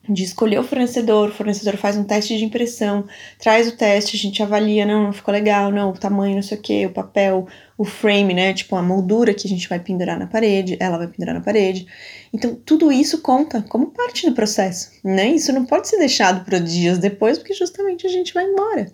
de 0.10 0.24
escolher 0.24 0.60
o 0.60 0.64
fornecedor, 0.64 1.30
o 1.30 1.32
fornecedor 1.32 1.78
faz 1.78 1.96
um 1.96 2.04
teste 2.04 2.36
de 2.36 2.44
impressão, 2.44 3.06
traz 3.38 3.68
o 3.68 3.78
teste, 3.78 4.16
a 4.16 4.20
gente 4.20 4.42
avalia, 4.42 4.86
não, 4.86 5.04
não 5.04 5.14
ficou 5.14 5.32
legal, 5.32 5.72
não, 5.72 5.92
o 5.92 5.98
tamanho, 5.98 6.36
não 6.36 6.42
sei 6.42 6.58
o 6.58 6.62
que, 6.62 6.86
o 6.88 6.90
papel, 6.92 7.48
o 7.78 7.86
frame, 7.86 8.34
né, 8.34 8.54
tipo 8.54 8.76
a 8.76 8.82
moldura 8.82 9.34
que 9.34 9.46
a 9.46 9.50
gente 9.50 9.70
vai 9.70 9.80
pendurar 9.80 10.18
na 10.18 10.26
parede, 10.26 10.76
ela 10.80 10.98
vai 10.98 11.08
pendurar 11.08 11.36
na 11.36 11.42
parede. 11.42 11.88
Então, 12.34 12.56
tudo 12.56 12.92
isso 12.92 13.22
conta 13.22 13.62
como 13.62 13.92
parte 13.92 14.28
do 14.28 14.36
processo, 14.36 14.92
né, 15.04 15.30
isso 15.30 15.54
não 15.54 15.66
pode 15.66 15.88
ser 15.88 15.98
deixado 15.98 16.44
para 16.44 16.58
dias 16.58 16.98
depois, 16.98 17.38
porque 17.38 17.54
justamente 17.54 18.08
a 18.08 18.10
gente 18.10 18.34
vai 18.34 18.46
embora, 18.46 18.92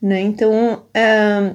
né, 0.00 0.20
então, 0.20 0.86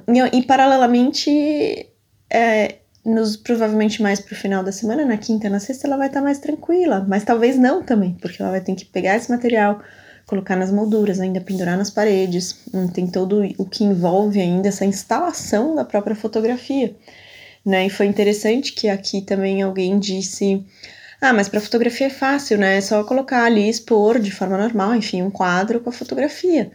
e, 0.08 0.38
e, 0.38 0.42
paralelamente, 0.42 1.88
é, 2.30 2.76
nos 3.04 3.36
provavelmente 3.36 4.00
mais 4.00 4.20
pro 4.20 4.36
final 4.36 4.62
da 4.62 4.70
semana, 4.70 5.04
na 5.04 5.16
quinta, 5.16 5.48
na 5.48 5.58
sexta, 5.58 5.86
ela 5.86 5.96
vai 5.96 6.06
estar 6.06 6.20
tá 6.20 6.24
mais 6.24 6.38
tranquila, 6.38 7.04
mas 7.08 7.24
talvez 7.24 7.58
não 7.58 7.82
também, 7.82 8.14
porque 8.20 8.40
ela 8.40 8.50
vai 8.50 8.60
ter 8.60 8.74
que 8.74 8.84
pegar 8.84 9.16
esse 9.16 9.30
material, 9.30 9.80
colocar 10.26 10.56
nas 10.56 10.70
molduras, 10.70 11.20
ainda 11.20 11.40
pendurar 11.40 11.76
nas 11.76 11.90
paredes, 11.90 12.60
hum, 12.72 12.86
tem 12.88 13.06
todo 13.06 13.42
o 13.58 13.66
que 13.66 13.84
envolve 13.84 14.40
ainda 14.40 14.68
essa 14.68 14.84
instalação 14.84 15.74
da 15.74 15.84
própria 15.84 16.14
fotografia, 16.14 16.94
né? 17.66 17.86
E 17.86 17.90
foi 17.90 18.06
interessante 18.06 18.72
que 18.72 18.88
aqui 18.88 19.20
também 19.22 19.62
alguém 19.62 19.98
disse: 19.98 20.64
"Ah, 21.20 21.32
mas 21.32 21.48
para 21.48 21.60
fotografia 21.60 22.06
é 22.08 22.10
fácil, 22.10 22.58
né? 22.58 22.78
É 22.78 22.80
só 22.80 23.02
colocar 23.04 23.44
ali 23.44 23.68
expor 23.68 24.18
de 24.20 24.30
forma 24.30 24.58
normal, 24.58 24.94
enfim, 24.94 25.22
um 25.22 25.30
quadro 25.30 25.80
com 25.80 25.90
a 25.90 25.92
fotografia". 25.92 26.70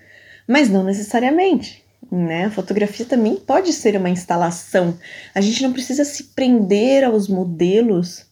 Mas 0.47 0.69
não 0.69 0.83
necessariamente, 0.83 1.83
né? 2.11 2.45
A 2.45 2.51
fotografia 2.51 3.05
também 3.05 3.35
pode 3.35 3.73
ser 3.73 3.95
uma 3.97 4.09
instalação. 4.09 4.97
A 5.33 5.41
gente 5.41 5.61
não 5.63 5.73
precisa 5.73 6.05
se 6.05 6.25
prender 6.25 7.03
aos 7.03 7.27
modelos 7.27 8.25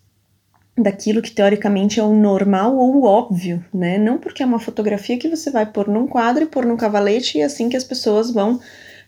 daquilo 0.77 1.21
que 1.21 1.31
teoricamente 1.31 1.99
é 1.99 2.03
o 2.03 2.13
normal 2.13 2.75
ou 2.75 2.97
o 2.97 3.03
óbvio, 3.05 3.63
né? 3.73 3.97
Não 3.97 4.17
porque 4.17 4.43
é 4.43 4.45
uma 4.45 4.59
fotografia 4.59 5.17
que 5.17 5.29
você 5.29 5.49
vai 5.49 5.65
pôr 5.65 5.87
num 5.87 6.05
quadro 6.05 6.43
e 6.43 6.47
pôr 6.47 6.65
num 6.65 6.75
cavalete 6.75 7.37
e 7.37 7.41
é 7.41 7.45
assim 7.45 7.69
que 7.69 7.77
as 7.77 7.83
pessoas 7.83 8.31
vão 8.31 8.59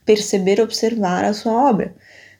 perceber, 0.05 0.61
observar 0.61 1.25
a 1.25 1.33
sua 1.33 1.69
obra. 1.69 1.93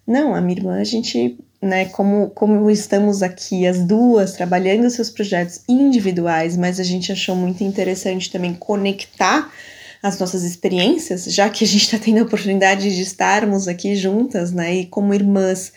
Não, 0.06 0.34
a 0.34 0.40
minha 0.40 0.58
irmã, 0.58 0.80
a 0.80 0.86
gente, 0.86 1.38
né, 1.62 1.86
como, 1.86 2.30
como 2.30 2.72
estamos 2.72 3.22
aqui 3.22 3.68
as 3.68 3.84
duas 3.84 4.32
trabalhando 4.32 4.90
seus 4.90 5.10
projetos 5.10 5.62
individuais, 5.68 6.56
mas 6.56 6.80
a 6.80 6.84
gente 6.84 7.12
achou 7.12 7.36
muito 7.36 7.62
interessante 7.62 8.32
também 8.32 8.54
conectar 8.54 9.52
as 10.08 10.20
nossas 10.20 10.44
experiências, 10.44 11.26
já 11.26 11.50
que 11.50 11.64
a 11.64 11.68
gente 11.68 11.84
está 11.84 12.00
tendo 12.00 12.20
a 12.20 12.24
oportunidade 12.24 12.96
de 12.96 13.02
estarmos 13.02 13.68
aqui 13.68 13.96
juntas, 13.96 14.52
né, 14.52 14.76
e 14.76 14.86
como 14.86 15.14
irmãs, 15.14 15.72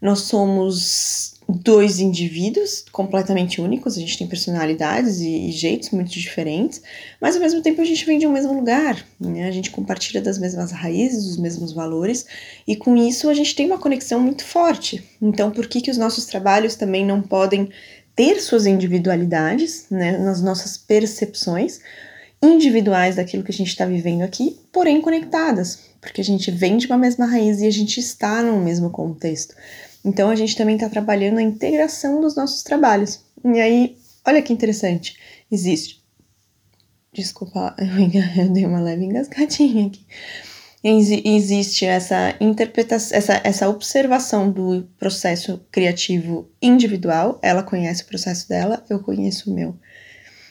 nós 0.00 0.20
somos 0.20 1.34
dois 1.48 2.00
indivíduos 2.00 2.84
completamente 2.90 3.60
únicos, 3.60 3.96
a 3.96 4.00
gente 4.00 4.18
tem 4.18 4.26
personalidades 4.26 5.20
e, 5.20 5.48
e, 5.48 5.52
jeitos 5.52 5.90
muito 5.90 6.10
diferentes, 6.10 6.82
mas 7.20 7.36
ao 7.36 7.42
mesmo 7.42 7.62
tempo 7.62 7.80
a 7.80 7.84
gente 7.84 8.04
vem 8.04 8.18
de 8.18 8.26
um 8.26 8.32
mesmo 8.32 8.52
lugar, 8.52 9.04
né? 9.18 9.46
a 9.46 9.50
gente 9.52 9.70
compartilha 9.70 10.20
das 10.20 10.38
mesmas 10.38 10.72
raízes, 10.72 11.24
dos 11.24 11.36
mesmos 11.36 11.72
valores, 11.72 12.26
e 12.66 12.74
com 12.74 12.96
isso 12.96 13.28
a 13.28 13.34
gente 13.34 13.54
tem 13.54 13.66
uma 13.66 13.78
conexão 13.78 14.18
muito 14.18 14.44
forte. 14.44 15.04
Então, 15.22 15.50
por 15.52 15.68
que, 15.68 15.80
que 15.80 15.90
os 15.90 15.96
nossos 15.96 16.26
trabalhos 16.26 16.74
também 16.74 17.06
não 17.06 17.22
podem 17.22 17.70
ter 18.16 18.40
suas 18.40 18.66
individualidades, 18.66 19.86
né, 19.88 20.18
nas 20.18 20.42
nossas 20.42 20.76
percepções 20.76 21.80
individuais 22.42 23.16
daquilo 23.16 23.42
que 23.42 23.50
a 23.50 23.54
gente 23.54 23.68
está 23.68 23.84
vivendo 23.84 24.22
aqui, 24.22 24.60
porém 24.72 25.00
conectadas, 25.00 25.80
porque 26.00 26.20
a 26.20 26.24
gente 26.24 26.50
vem 26.50 26.76
de 26.76 26.86
uma 26.86 26.98
mesma 26.98 27.26
raiz 27.26 27.60
e 27.60 27.66
a 27.66 27.70
gente 27.70 27.98
está 27.98 28.42
no 28.42 28.60
mesmo 28.60 28.90
contexto. 28.90 29.54
Então 30.04 30.30
a 30.30 30.36
gente 30.36 30.56
também 30.56 30.76
está 30.76 30.88
trabalhando 30.88 31.38
a 31.38 31.42
integração 31.42 32.20
dos 32.20 32.36
nossos 32.36 32.62
trabalhos. 32.62 33.20
E 33.44 33.60
aí, 33.60 33.96
olha 34.24 34.42
que 34.42 34.52
interessante, 34.52 35.16
existe. 35.50 36.04
Desculpa, 37.12 37.74
eu 38.38 38.48
dei 38.50 38.66
uma 38.66 38.80
leve 38.80 39.04
engasgadinha 39.04 39.86
aqui. 39.86 40.06
Existe 40.84 41.84
essa 41.84 42.36
interpretação, 42.40 43.16
essa, 43.16 43.40
essa 43.42 43.68
observação 43.68 44.52
do 44.52 44.88
processo 44.98 45.60
criativo 45.72 46.48
individual. 46.62 47.40
Ela 47.42 47.64
conhece 47.64 48.04
o 48.04 48.06
processo 48.06 48.48
dela, 48.48 48.84
eu 48.88 49.00
conheço 49.00 49.50
o 49.50 49.54
meu. 49.54 49.76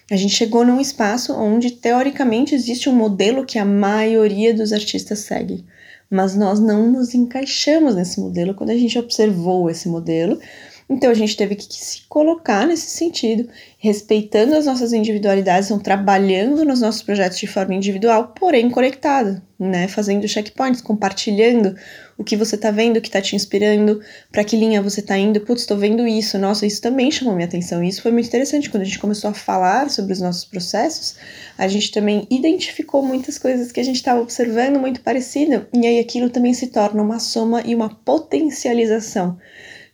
A 0.09 0.15
gente 0.15 0.35
chegou 0.35 0.65
num 0.65 0.79
espaço 0.79 1.33
onde, 1.33 1.71
teoricamente, 1.71 2.53
existe 2.53 2.89
um 2.89 2.95
modelo 2.95 3.45
que 3.45 3.57
a 3.57 3.65
maioria 3.65 4.53
dos 4.53 4.71
artistas 4.71 5.19
segue 5.19 5.65
mas 6.09 6.35
nós 6.35 6.59
não 6.59 6.91
nos 6.91 7.13
encaixamos 7.13 7.95
nesse 7.95 8.19
modelo 8.19 8.53
quando 8.53 8.69
a 8.69 8.77
gente 8.77 8.97
observou 8.97 9.69
esse 9.69 9.87
modelo. 9.87 10.39
Então 10.87 11.09
a 11.09 11.15
gente 11.15 11.35
teve 11.35 11.55
que 11.55 11.65
se 11.67 12.03
colocar 12.07 12.67
nesse 12.67 12.91
sentido, 12.91 13.49
respeitando 13.79 14.55
as 14.55 14.67
nossas 14.67 14.93
individualidades, 14.93 15.69
então 15.69 15.79
trabalhando 15.79 16.63
nos 16.63 16.79
nossos 16.79 17.01
projetos 17.01 17.39
de 17.39 17.47
forma 17.47 17.73
individual, 17.73 18.33
porém 18.39 18.69
conectada, 18.69 19.41
né? 19.57 19.87
Fazendo 19.87 20.27
checkpoints, 20.27 20.81
compartilhando 20.81 21.75
o 22.17 22.23
que 22.23 22.35
você 22.35 22.57
tá 22.57 22.71
vendo, 22.71 22.97
o 22.97 23.01
que 23.01 23.09
tá 23.09 23.21
te 23.21 23.35
inspirando, 23.35 24.01
para 24.31 24.43
que 24.43 24.55
linha 24.55 24.81
você 24.81 25.01
tá 25.01 25.17
indo. 25.17 25.41
Putz, 25.41 25.65
tô 25.65 25.75
vendo 25.75 26.07
isso, 26.07 26.37
nossa, 26.37 26.65
isso 26.65 26.81
também 26.81 27.11
chamou 27.11 27.35
minha 27.35 27.47
atenção. 27.47 27.83
Isso 27.83 28.01
foi 28.01 28.11
muito 28.11 28.27
interessante 28.27 28.69
quando 28.69 28.81
a 28.81 28.85
gente 28.85 28.99
começou 28.99 29.29
a 29.29 29.33
falar 29.33 29.89
sobre 29.89 30.13
os 30.13 30.21
nossos 30.21 30.45
processos. 30.45 31.15
A 31.57 31.67
gente 31.67 31.91
também 31.91 32.27
identificou 32.29 33.01
muitas 33.01 33.37
coisas 33.37 33.71
que 33.71 33.79
a 33.79 33.83
gente 33.83 33.97
estava 33.97 34.21
observando 34.21 34.79
muito 34.79 35.01
parecida, 35.01 35.67
e 35.73 35.85
aí 35.85 35.99
aquilo 35.99 36.29
também 36.29 36.53
se 36.53 36.67
torna 36.67 37.01
uma 37.01 37.19
soma 37.19 37.61
e 37.65 37.75
uma 37.75 37.89
potencialização 37.89 39.37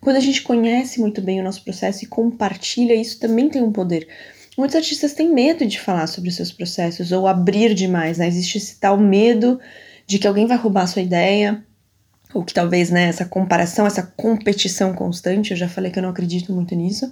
quando 0.01 0.15
a 0.15 0.19
gente 0.21 0.41
conhece 0.41 0.99
muito 0.99 1.21
bem 1.21 1.39
o 1.39 1.43
nosso 1.43 1.63
processo 1.63 2.03
e 2.03 2.07
compartilha, 2.07 2.95
isso 2.95 3.19
também 3.19 3.47
tem 3.47 3.61
um 3.61 3.71
poder. 3.71 4.07
Muitos 4.57 4.75
artistas 4.75 5.13
têm 5.13 5.31
medo 5.31 5.65
de 5.65 5.79
falar 5.79 6.07
sobre 6.07 6.29
os 6.29 6.35
seus 6.35 6.51
processos 6.51 7.11
ou 7.11 7.27
abrir 7.27 7.73
demais, 7.75 8.17
né? 8.17 8.27
Existe 8.27 8.57
esse 8.57 8.79
tal 8.79 8.97
medo 8.97 9.59
de 10.07 10.17
que 10.17 10.27
alguém 10.27 10.47
vai 10.47 10.57
roubar 10.57 10.83
a 10.83 10.87
sua 10.87 11.03
ideia, 11.03 11.63
ou 12.33 12.43
que 12.43 12.53
talvez, 12.53 12.89
né, 12.89 13.03
essa 13.05 13.25
comparação, 13.25 13.85
essa 13.85 14.03
competição 14.15 14.93
constante, 14.93 15.51
eu 15.51 15.57
já 15.57 15.67
falei 15.67 15.91
que 15.91 15.99
eu 15.99 16.03
não 16.03 16.09
acredito 16.09 16.53
muito 16.53 16.75
nisso, 16.75 17.11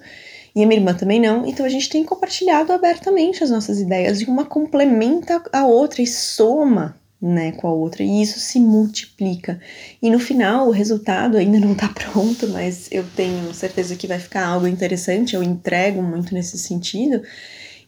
e 0.56 0.64
a 0.64 0.68
minha 0.68 0.80
irmã 0.80 0.94
também 0.94 1.20
não, 1.20 1.46
então 1.46 1.66
a 1.66 1.70
gente 1.70 1.90
tem 1.90 2.04
compartilhado 2.04 2.74
abertamente 2.74 3.44
as 3.44 3.50
nossas 3.50 3.80
ideias, 3.80 4.22
e 4.22 4.26
uma 4.26 4.46
complementa 4.46 5.42
a 5.52 5.66
outra 5.66 6.02
e 6.02 6.08
soma 6.08 6.96
né, 7.22 7.52
com 7.52 7.68
a 7.68 7.74
outra, 7.74 8.02
e 8.02 8.22
isso 8.22 8.40
se 8.40 8.60
multiplica. 8.60 9.60
E 10.02 10.10
no 10.10 10.20
final, 10.20 10.68
o 10.68 10.72
resultado 10.72 11.38
ainda 11.38 11.60
não 11.60 11.74
está 11.74 11.90
pronto, 11.90 12.48
mas 12.48 12.88
eu 12.92 13.04
tenho 13.16 13.54
certeza 13.54 13.96
que 13.96 14.08
vai 14.08 14.20
ficar 14.20 14.46
algo 14.46 14.68
interessante, 14.68 15.36
eu 15.36 15.44
entrego 15.44 16.02
muito 16.02 16.34
nesse 16.34 16.58
sentido, 16.58 17.22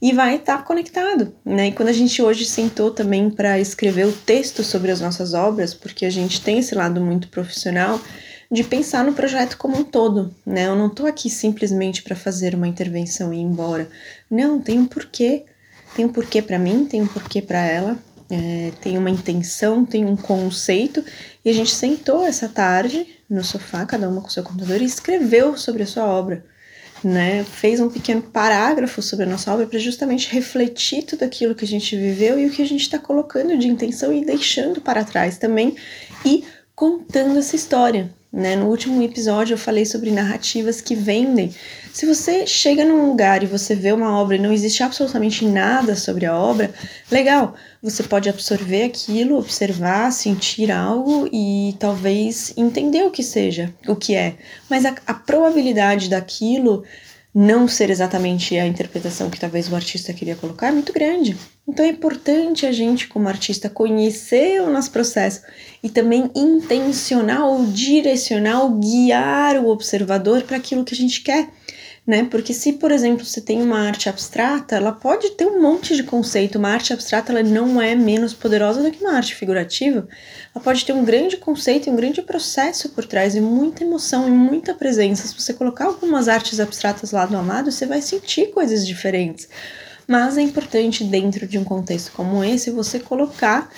e 0.01 0.11
vai 0.11 0.37
estar 0.37 0.57
tá 0.57 0.63
conectado, 0.63 1.35
né? 1.45 1.67
E 1.67 1.71
quando 1.71 1.89
a 1.89 1.93
gente 1.93 2.21
hoje 2.21 2.45
sentou 2.45 2.89
também 2.89 3.29
para 3.29 3.59
escrever 3.59 4.07
o 4.07 4.11
texto 4.11 4.63
sobre 4.63 4.91
as 4.91 4.99
nossas 4.99 5.33
obras, 5.33 5.73
porque 5.73 6.05
a 6.05 6.09
gente 6.09 6.41
tem 6.41 6.57
esse 6.57 6.73
lado 6.73 6.99
muito 6.99 7.27
profissional, 7.27 8.01
de 8.51 8.63
pensar 8.63 9.05
no 9.05 9.13
projeto 9.13 9.57
como 9.57 9.77
um 9.77 9.83
todo, 9.83 10.33
né? 10.45 10.65
Eu 10.67 10.75
não 10.75 10.87
estou 10.87 11.05
aqui 11.05 11.29
simplesmente 11.29 12.01
para 12.01 12.15
fazer 12.15 12.55
uma 12.55 12.67
intervenção 12.67 13.33
e 13.33 13.37
ir 13.37 13.41
embora. 13.41 13.87
Não, 14.29 14.59
tem 14.59 14.79
um 14.79 14.85
porquê. 14.85 15.45
Tem 15.95 16.05
um 16.05 16.09
porquê 16.09 16.41
para 16.41 16.57
mim, 16.57 16.85
tem 16.85 17.01
um 17.01 17.07
porquê 17.07 17.41
para 17.41 17.59
ela, 17.59 17.97
é, 18.29 18.71
tem 18.81 18.97
uma 18.97 19.09
intenção, 19.09 19.85
tem 19.85 20.05
um 20.05 20.15
conceito, 20.15 21.03
e 21.43 21.49
a 21.49 21.53
gente 21.53 21.71
sentou 21.71 22.25
essa 22.25 22.47
tarde 22.47 23.05
no 23.29 23.43
sofá, 23.43 23.85
cada 23.85 24.07
uma 24.07 24.21
com 24.21 24.29
seu 24.29 24.41
computador, 24.41 24.81
e 24.81 24.85
escreveu 24.85 25.57
sobre 25.57 25.83
a 25.83 25.87
sua 25.87 26.05
obra. 26.05 26.45
Né, 27.03 27.43
fez 27.43 27.79
um 27.79 27.89
pequeno 27.89 28.21
parágrafo 28.21 29.01
sobre 29.01 29.25
a 29.25 29.27
nossa 29.27 29.51
obra 29.51 29.65
para 29.65 29.79
justamente 29.79 30.31
refletir 30.31 31.01
tudo 31.01 31.23
aquilo 31.23 31.55
que 31.55 31.65
a 31.65 31.67
gente 31.67 31.97
viveu 31.97 32.37
e 32.37 32.45
o 32.45 32.51
que 32.51 32.61
a 32.61 32.65
gente 32.65 32.81
está 32.81 32.99
colocando 32.99 33.57
de 33.57 33.67
intenção 33.67 34.13
e 34.13 34.23
deixando 34.23 34.79
para 34.79 35.03
trás 35.03 35.39
também 35.39 35.75
e 36.23 36.43
contando 36.75 37.39
essa 37.39 37.55
história. 37.55 38.13
Né? 38.31 38.55
No 38.55 38.67
último 38.67 39.01
episódio 39.01 39.55
eu 39.55 39.57
falei 39.57 39.85
sobre 39.85 40.09
narrativas 40.09 40.79
que 40.79 40.95
vendem. 40.95 41.53
Se 41.91 42.05
você 42.05 42.47
chega 42.47 42.85
num 42.85 43.07
lugar 43.07 43.43
e 43.43 43.45
você 43.45 43.75
vê 43.75 43.91
uma 43.91 44.17
obra 44.17 44.37
e 44.37 44.39
não 44.39 44.53
existe 44.53 44.81
absolutamente 44.81 45.45
nada 45.45 45.97
sobre 45.97 46.25
a 46.25 46.33
obra, 46.33 46.73
legal, 47.11 47.55
você 47.83 48.03
pode 48.03 48.29
absorver 48.29 48.83
aquilo, 48.83 49.37
observar, 49.37 50.11
sentir 50.13 50.71
algo 50.71 51.27
e 51.31 51.75
talvez 51.77 52.53
entender 52.55 53.03
o 53.03 53.11
que 53.11 53.21
seja, 53.21 53.73
o 53.85 53.97
que 53.97 54.15
é. 54.15 54.35
Mas 54.69 54.85
a, 54.85 54.95
a 55.05 55.13
probabilidade 55.13 56.09
daquilo 56.09 56.85
não 57.33 57.67
ser 57.67 57.89
exatamente 57.89 58.57
a 58.57 58.65
interpretação 58.65 59.29
que 59.29 59.39
talvez 59.39 59.69
o 59.69 59.75
artista 59.75 60.13
queria 60.13 60.35
colocar 60.35 60.67
é 60.67 60.71
muito 60.71 60.93
grande. 60.93 61.37
Então 61.71 61.85
é 61.85 61.87
importante 61.87 62.65
a 62.65 62.71
gente, 62.73 63.07
como 63.07 63.29
artista, 63.29 63.69
conhecer 63.69 64.61
o 64.61 64.69
nosso 64.69 64.91
processo 64.91 65.41
e 65.81 65.89
também 65.89 66.29
intencionar 66.35 67.45
ou 67.45 67.65
direcionar 67.65 68.63
ou 68.63 68.71
guiar 68.71 69.55
o 69.55 69.69
observador 69.69 70.41
para 70.41 70.57
aquilo 70.57 70.83
que 70.83 70.93
a 70.93 70.97
gente 70.97 71.21
quer 71.21 71.47
né? 72.05 72.27
Porque 72.29 72.53
se, 72.53 72.73
por 72.73 72.91
exemplo, 72.91 73.23
você 73.23 73.39
tem 73.39 73.61
uma 73.61 73.79
arte 73.79 74.09
abstrata, 74.09 74.75
ela 74.75 74.91
pode 74.91 75.31
ter 75.31 75.45
um 75.45 75.61
monte 75.61 75.95
de 75.95 76.03
conceito. 76.03 76.57
Uma 76.57 76.69
arte 76.69 76.91
abstrata 76.91 77.31
ela 77.31 77.43
não 77.43 77.79
é 77.81 77.95
menos 77.95 78.33
poderosa 78.33 78.81
do 78.81 78.91
que 78.91 79.03
uma 79.03 79.13
arte 79.13 79.35
figurativa. 79.35 80.07
Ela 80.53 80.63
pode 80.63 80.83
ter 80.83 80.93
um 80.93 81.05
grande 81.05 81.37
conceito 81.37 81.87
e 81.87 81.91
um 81.91 81.95
grande 81.95 82.21
processo 82.21 82.89
por 82.89 83.05
trás, 83.05 83.35
e 83.35 83.41
muita 83.41 83.83
emoção 83.83 84.27
e 84.27 84.31
muita 84.31 84.73
presença. 84.73 85.27
Se 85.27 85.39
você 85.39 85.53
colocar 85.53 85.85
algumas 85.85 86.27
artes 86.27 86.59
abstratas 86.59 87.11
lá 87.11 87.25
do 87.25 87.37
amado, 87.37 87.71
você 87.71 87.85
vai 87.85 88.01
sentir 88.01 88.47
coisas 88.51 88.85
diferentes. 88.85 89.47
Mas 90.11 90.37
é 90.37 90.41
importante, 90.41 91.05
dentro 91.05 91.47
de 91.47 91.57
um 91.57 91.63
contexto 91.63 92.11
como 92.11 92.43
esse, 92.43 92.69
você 92.69 92.99
colocar, 92.99 93.71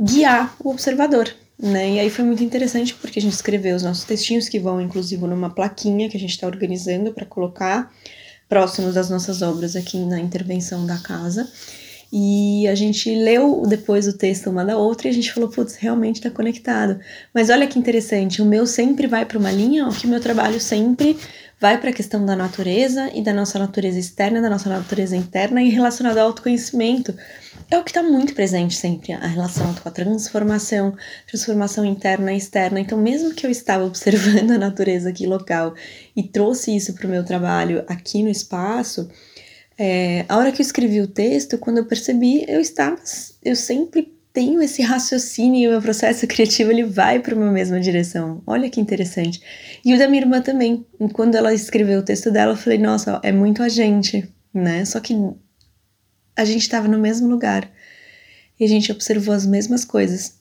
guiar 0.00 0.54
o 0.60 0.70
observador. 0.70 1.28
Né? 1.60 1.94
E 1.94 1.98
aí 1.98 2.08
foi 2.10 2.24
muito 2.24 2.44
interessante 2.44 2.94
porque 2.94 3.18
a 3.18 3.22
gente 3.22 3.32
escreveu 3.32 3.74
os 3.74 3.82
nossos 3.82 4.04
textinhos 4.04 4.48
que 4.48 4.60
vão 4.60 4.80
inclusive 4.80 5.26
numa 5.26 5.50
plaquinha 5.50 6.08
que 6.08 6.16
a 6.16 6.20
gente 6.20 6.30
está 6.30 6.46
organizando 6.46 7.12
para 7.12 7.26
colocar 7.26 7.92
próximos 8.48 8.94
das 8.94 9.10
nossas 9.10 9.42
obras 9.42 9.74
aqui 9.74 9.98
na 9.98 10.20
intervenção 10.20 10.86
da 10.86 10.96
casa. 10.98 11.50
E 12.16 12.68
a 12.68 12.76
gente 12.76 13.12
leu 13.12 13.64
depois 13.66 14.06
o 14.06 14.16
texto 14.16 14.48
uma 14.48 14.64
da 14.64 14.76
outra 14.76 15.08
e 15.08 15.10
a 15.10 15.12
gente 15.12 15.32
falou, 15.32 15.50
putz, 15.50 15.74
realmente 15.74 16.16
está 16.16 16.30
conectado. 16.30 17.00
Mas 17.34 17.50
olha 17.50 17.66
que 17.66 17.76
interessante, 17.76 18.40
o 18.40 18.44
meu 18.44 18.68
sempre 18.68 19.08
vai 19.08 19.24
para 19.26 19.36
uma 19.36 19.50
linha, 19.50 19.88
o 19.88 19.92
que 19.92 20.06
o 20.06 20.08
meu 20.08 20.20
trabalho 20.20 20.60
sempre 20.60 21.18
vai 21.60 21.76
para 21.80 21.90
a 21.90 21.92
questão 21.92 22.24
da 22.24 22.36
natureza 22.36 23.10
e 23.12 23.20
da 23.20 23.32
nossa 23.32 23.58
natureza 23.58 23.98
externa, 23.98 24.40
da 24.40 24.48
nossa 24.48 24.68
natureza 24.68 25.16
interna 25.16 25.60
e 25.60 25.70
relacionado 25.70 26.18
ao 26.18 26.28
autoconhecimento 26.28 27.12
é 27.68 27.76
o 27.76 27.82
que 27.82 27.90
está 27.90 28.00
muito 28.00 28.32
presente 28.32 28.76
sempre, 28.76 29.12
a 29.12 29.26
relação 29.26 29.74
com 29.74 29.88
a 29.88 29.90
transformação, 29.90 30.94
transformação 31.26 31.84
interna 31.84 32.32
e 32.32 32.36
externa. 32.36 32.78
Então, 32.78 32.96
mesmo 32.96 33.34
que 33.34 33.44
eu 33.44 33.50
estava 33.50 33.84
observando 33.84 34.52
a 34.52 34.58
natureza 34.58 35.08
aqui 35.08 35.26
local 35.26 35.74
e 36.14 36.22
trouxe 36.22 36.76
isso 36.76 36.92
para 36.94 37.08
o 37.08 37.10
meu 37.10 37.24
trabalho 37.24 37.82
aqui 37.88 38.22
no 38.22 38.28
espaço, 38.28 39.08
é, 39.78 40.24
a 40.28 40.36
hora 40.36 40.52
que 40.52 40.60
eu 40.60 40.64
escrevi 40.64 41.00
o 41.00 41.08
texto, 41.08 41.58
quando 41.58 41.78
eu 41.78 41.86
percebi, 41.86 42.44
eu 42.48 42.60
estava, 42.60 42.98
eu 43.44 43.56
sempre 43.56 44.14
tenho 44.32 44.60
esse 44.60 44.82
raciocínio 44.82 45.60
e 45.60 45.68
o 45.68 45.70
meu 45.70 45.80
processo 45.80 46.26
criativo 46.28 46.70
ele 46.70 46.84
vai 46.84 47.20
para 47.20 47.34
uma 47.34 47.50
mesma 47.50 47.80
direção. 47.80 48.42
Olha 48.46 48.68
que 48.68 48.80
interessante. 48.80 49.40
E 49.84 49.94
o 49.94 49.98
da 49.98 50.08
minha 50.08 50.22
irmã 50.22 50.40
também. 50.40 50.84
Quando 51.12 51.36
ela 51.36 51.54
escreveu 51.54 52.00
o 52.00 52.04
texto 52.04 52.30
dela, 52.30 52.52
eu 52.52 52.56
falei, 52.56 52.78
nossa, 52.78 53.20
é 53.22 53.30
muito 53.30 53.62
a 53.62 53.68
gente, 53.68 54.28
né? 54.52 54.84
Só 54.84 54.98
que 54.98 55.14
a 56.36 56.44
gente 56.44 56.62
estava 56.62 56.88
no 56.88 56.98
mesmo 56.98 57.28
lugar 57.28 57.70
e 58.58 58.64
a 58.64 58.68
gente 58.68 58.90
observou 58.90 59.32
as 59.32 59.46
mesmas 59.46 59.84
coisas. 59.84 60.34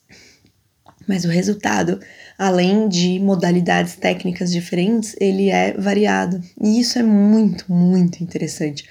Mas 1.08 1.26
o 1.26 1.28
resultado, 1.28 2.00
além 2.38 2.88
de 2.88 3.20
modalidades 3.20 3.96
técnicas 3.96 4.52
diferentes, 4.52 5.16
ele 5.20 5.50
é 5.50 5.74
variado. 5.74 6.42
E 6.62 6.80
isso 6.80 6.98
é 6.98 7.04
muito, 7.04 7.72
muito 7.72 8.24
interessante. 8.24 8.86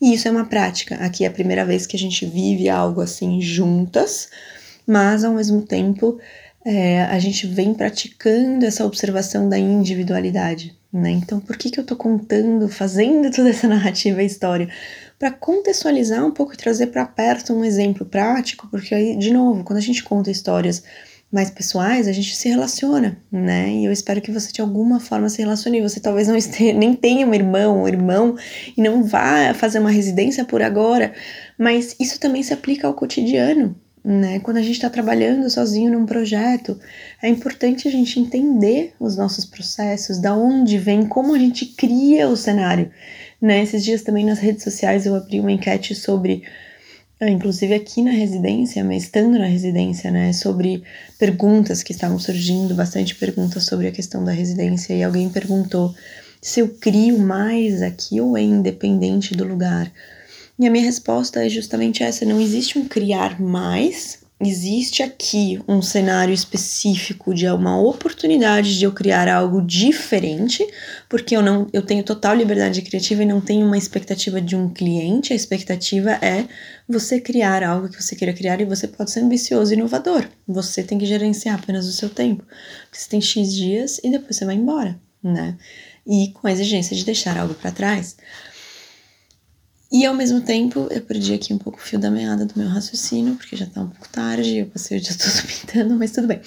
E 0.00 0.14
isso 0.14 0.28
é 0.28 0.30
uma 0.30 0.44
prática. 0.44 0.96
Aqui 0.96 1.24
é 1.24 1.28
a 1.28 1.32
primeira 1.32 1.64
vez 1.64 1.86
que 1.86 1.96
a 1.96 1.98
gente 1.98 2.26
vive 2.26 2.68
algo 2.68 3.00
assim 3.00 3.40
juntas, 3.40 4.28
mas 4.86 5.24
ao 5.24 5.34
mesmo 5.34 5.62
tempo 5.62 6.18
é, 6.64 7.04
a 7.04 7.18
gente 7.18 7.46
vem 7.46 7.72
praticando 7.72 8.64
essa 8.64 8.84
observação 8.84 9.48
da 9.48 9.58
individualidade. 9.58 10.76
Né? 10.92 11.10
Então, 11.10 11.38
por 11.38 11.56
que, 11.56 11.70
que 11.70 11.78
eu 11.78 11.84
tô 11.84 11.94
contando, 11.94 12.68
fazendo 12.68 13.30
toda 13.34 13.50
essa 13.50 13.68
narrativa 13.68 14.22
e 14.22 14.26
história? 14.26 14.68
Para 15.18 15.30
contextualizar 15.30 16.24
um 16.24 16.30
pouco 16.30 16.54
e 16.54 16.56
trazer 16.56 16.88
para 16.88 17.06
perto 17.06 17.54
um 17.54 17.64
exemplo 17.64 18.04
prático, 18.04 18.66
porque 18.68 18.94
aí, 18.94 19.16
de 19.16 19.32
novo, 19.32 19.62
quando 19.64 19.78
a 19.78 19.82
gente 19.82 20.02
conta 20.02 20.30
histórias 20.30 20.82
mais 21.30 21.50
pessoais, 21.50 22.06
a 22.06 22.12
gente 22.12 22.36
se 22.36 22.48
relaciona, 22.48 23.18
né? 23.30 23.70
E 23.70 23.84
eu 23.84 23.92
espero 23.92 24.20
que 24.20 24.30
você 24.30 24.52
de 24.52 24.60
alguma 24.60 25.00
forma 25.00 25.28
se 25.28 25.42
relacione. 25.42 25.82
Você 25.82 25.98
talvez 25.98 26.28
não 26.28 26.36
esteja, 26.36 26.72
nem 26.72 26.94
tenha 26.94 27.26
um 27.26 27.34
irmão, 27.34 27.82
um 27.82 27.88
irmão 27.88 28.36
e 28.76 28.80
não 28.80 29.02
vá 29.02 29.52
fazer 29.52 29.78
uma 29.78 29.90
residência 29.90 30.44
por 30.44 30.62
agora, 30.62 31.12
mas 31.58 31.96
isso 31.98 32.20
também 32.20 32.42
se 32.42 32.52
aplica 32.52 32.86
ao 32.86 32.94
cotidiano, 32.94 33.74
né? 34.04 34.38
Quando 34.38 34.58
a 34.58 34.62
gente 34.62 34.76
está 34.76 34.88
trabalhando 34.88 35.50
sozinho 35.50 35.90
num 35.90 36.06
projeto, 36.06 36.78
é 37.20 37.28
importante 37.28 37.88
a 37.88 37.90
gente 37.90 38.20
entender 38.20 38.94
os 39.00 39.16
nossos 39.16 39.44
processos, 39.44 40.18
da 40.18 40.32
onde 40.34 40.78
vem, 40.78 41.06
como 41.06 41.34
a 41.34 41.38
gente 41.38 41.66
cria 41.66 42.28
o 42.28 42.36
cenário, 42.36 42.90
né? 43.42 43.62
Esses 43.64 43.84
dias 43.84 44.02
também 44.02 44.24
nas 44.24 44.38
redes 44.38 44.62
sociais 44.62 45.06
eu 45.06 45.16
abri 45.16 45.40
uma 45.40 45.50
enquete 45.50 45.92
sobre 45.92 46.44
inclusive 47.22 47.72
aqui 47.72 48.02
na 48.02 48.10
residência, 48.10 48.84
mas 48.84 49.04
estando 49.04 49.38
na 49.38 49.46
residência, 49.46 50.10
né, 50.10 50.32
sobre 50.34 50.82
perguntas 51.18 51.82
que 51.82 51.92
estavam 51.92 52.18
surgindo, 52.18 52.74
bastante 52.74 53.14
perguntas 53.14 53.64
sobre 53.64 53.86
a 53.86 53.92
questão 53.92 54.22
da 54.22 54.32
residência, 54.32 54.92
e 54.92 55.02
alguém 55.02 55.30
perguntou 55.30 55.94
se 56.42 56.60
eu 56.60 56.68
crio 56.68 57.18
mais 57.18 57.80
aqui 57.80 58.20
ou 58.20 58.36
é 58.36 58.42
independente 58.42 59.34
do 59.34 59.44
lugar. 59.44 59.90
E 60.58 60.66
a 60.66 60.70
minha 60.70 60.84
resposta 60.84 61.44
é 61.44 61.48
justamente 61.48 62.02
essa: 62.02 62.24
não 62.24 62.40
existe 62.40 62.78
um 62.78 62.86
criar 62.86 63.40
mais, 63.40 64.18
existe 64.38 65.02
aqui 65.02 65.58
um 65.66 65.80
cenário 65.80 66.34
específico 66.34 67.34
de 67.34 67.46
uma 67.48 67.80
oportunidade 67.80 68.78
de 68.78 68.84
eu 68.84 68.92
criar 68.92 69.28
algo 69.28 69.62
diferente, 69.62 70.66
porque 71.08 71.34
eu 71.34 71.42
não 71.42 71.66
eu 71.72 71.82
tenho 71.82 72.04
total 72.04 72.34
liberdade 72.34 72.82
criativa 72.82 73.22
e 73.22 73.26
não 73.26 73.40
tenho 73.40 73.66
uma 73.66 73.78
expectativa 73.78 74.40
de 74.40 74.54
um 74.54 74.68
cliente, 74.68 75.32
a 75.32 75.36
expectativa 75.36 76.12
é 76.22 76.46
você 76.86 77.18
criar 77.20 77.62
algo 77.62 77.88
que 77.88 78.02
você 78.02 78.14
queira 78.14 78.34
criar 78.34 78.60
e 78.60 78.66
você 78.66 78.86
pode 78.86 79.10
ser 79.10 79.20
ambicioso 79.20 79.72
e 79.72 79.76
inovador. 79.76 80.28
Você 80.46 80.82
tem 80.82 80.98
que 80.98 81.06
gerenciar 81.06 81.58
apenas 81.58 81.86
o 81.86 81.92
seu 81.92 82.10
tempo. 82.10 82.44
Você 82.92 83.08
tem 83.08 83.20
X 83.20 83.54
dias 83.54 84.00
e 84.04 84.10
depois 84.10 84.36
você 84.36 84.44
vai 84.44 84.54
embora, 84.54 85.00
né? 85.22 85.56
E 86.06 86.28
com 86.32 86.46
a 86.46 86.52
exigência 86.52 86.94
de 86.94 87.04
deixar 87.04 87.36
algo 87.38 87.54
para 87.54 87.72
trás. 87.72 88.16
E 89.90 90.04
ao 90.04 90.12
mesmo 90.12 90.40
tempo, 90.40 90.88
eu 90.90 91.00
perdi 91.00 91.32
aqui 91.32 91.54
um 91.54 91.58
pouco 91.58 91.78
o 91.78 91.80
fio 91.80 91.96
da 91.96 92.10
meada 92.10 92.44
do 92.44 92.54
meu 92.56 92.66
raciocínio, 92.66 93.36
porque 93.36 93.54
já 93.54 93.66
tá 93.66 93.82
um 93.82 93.88
pouco 93.88 94.08
tarde, 94.08 94.58
eu 94.58 94.66
passei 94.66 94.98
o 94.98 95.00
dia 95.00 95.14
todo 95.16 95.46
pintando, 95.46 95.94
mas 95.94 96.10
tudo 96.10 96.26
bem. 96.26 96.40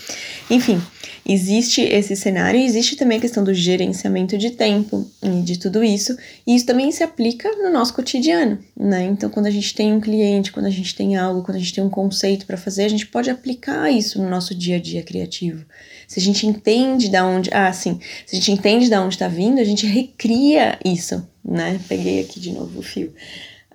Enfim, 0.49 0.81
existe 1.25 1.81
esse 1.81 2.17
cenário 2.17 2.59
existe 2.59 2.97
também 2.97 3.17
a 3.17 3.21
questão 3.21 3.41
do 3.41 3.53
gerenciamento 3.53 4.37
de 4.37 4.51
tempo 4.51 5.09
e 5.23 5.41
de 5.41 5.57
tudo 5.57 5.81
isso, 5.81 6.17
e 6.45 6.53
isso 6.53 6.65
também 6.65 6.91
se 6.91 7.01
aplica 7.01 7.49
no 7.63 7.71
nosso 7.71 7.93
cotidiano, 7.93 8.59
né? 8.77 9.05
Então, 9.05 9.29
quando 9.29 9.45
a 9.45 9.51
gente 9.51 9.73
tem 9.73 9.93
um 9.93 10.01
cliente, 10.01 10.51
quando 10.51 10.65
a 10.65 10.71
gente 10.71 10.93
tem 10.93 11.15
algo, 11.15 11.41
quando 11.41 11.55
a 11.55 11.59
gente 11.59 11.73
tem 11.73 11.83
um 11.83 11.89
conceito 11.89 12.45
para 12.45 12.57
fazer, 12.57 12.83
a 12.83 12.89
gente 12.89 13.07
pode 13.07 13.29
aplicar 13.29 13.89
isso 13.89 14.21
no 14.21 14.29
nosso 14.29 14.53
dia 14.53 14.75
a 14.75 14.81
dia 14.81 15.01
criativo. 15.01 15.65
Se 16.09 16.19
a 16.19 16.21
gente 16.21 16.45
entende 16.45 17.07
da 17.07 17.25
onde, 17.25 17.49
ah, 17.53 17.71
sim, 17.71 17.99
se 18.25 18.35
a 18.35 18.39
gente 18.39 18.51
entende 18.51 18.89
da 18.89 19.01
onde 19.01 19.15
está 19.15 19.29
vindo, 19.29 19.61
a 19.61 19.63
gente 19.63 19.85
recria 19.85 20.77
isso 20.83 21.25
né? 21.43 21.79
Peguei 21.87 22.21
aqui 22.21 22.39
de 22.39 22.51
novo 22.51 22.79
o 22.79 22.83
fio. 22.83 23.13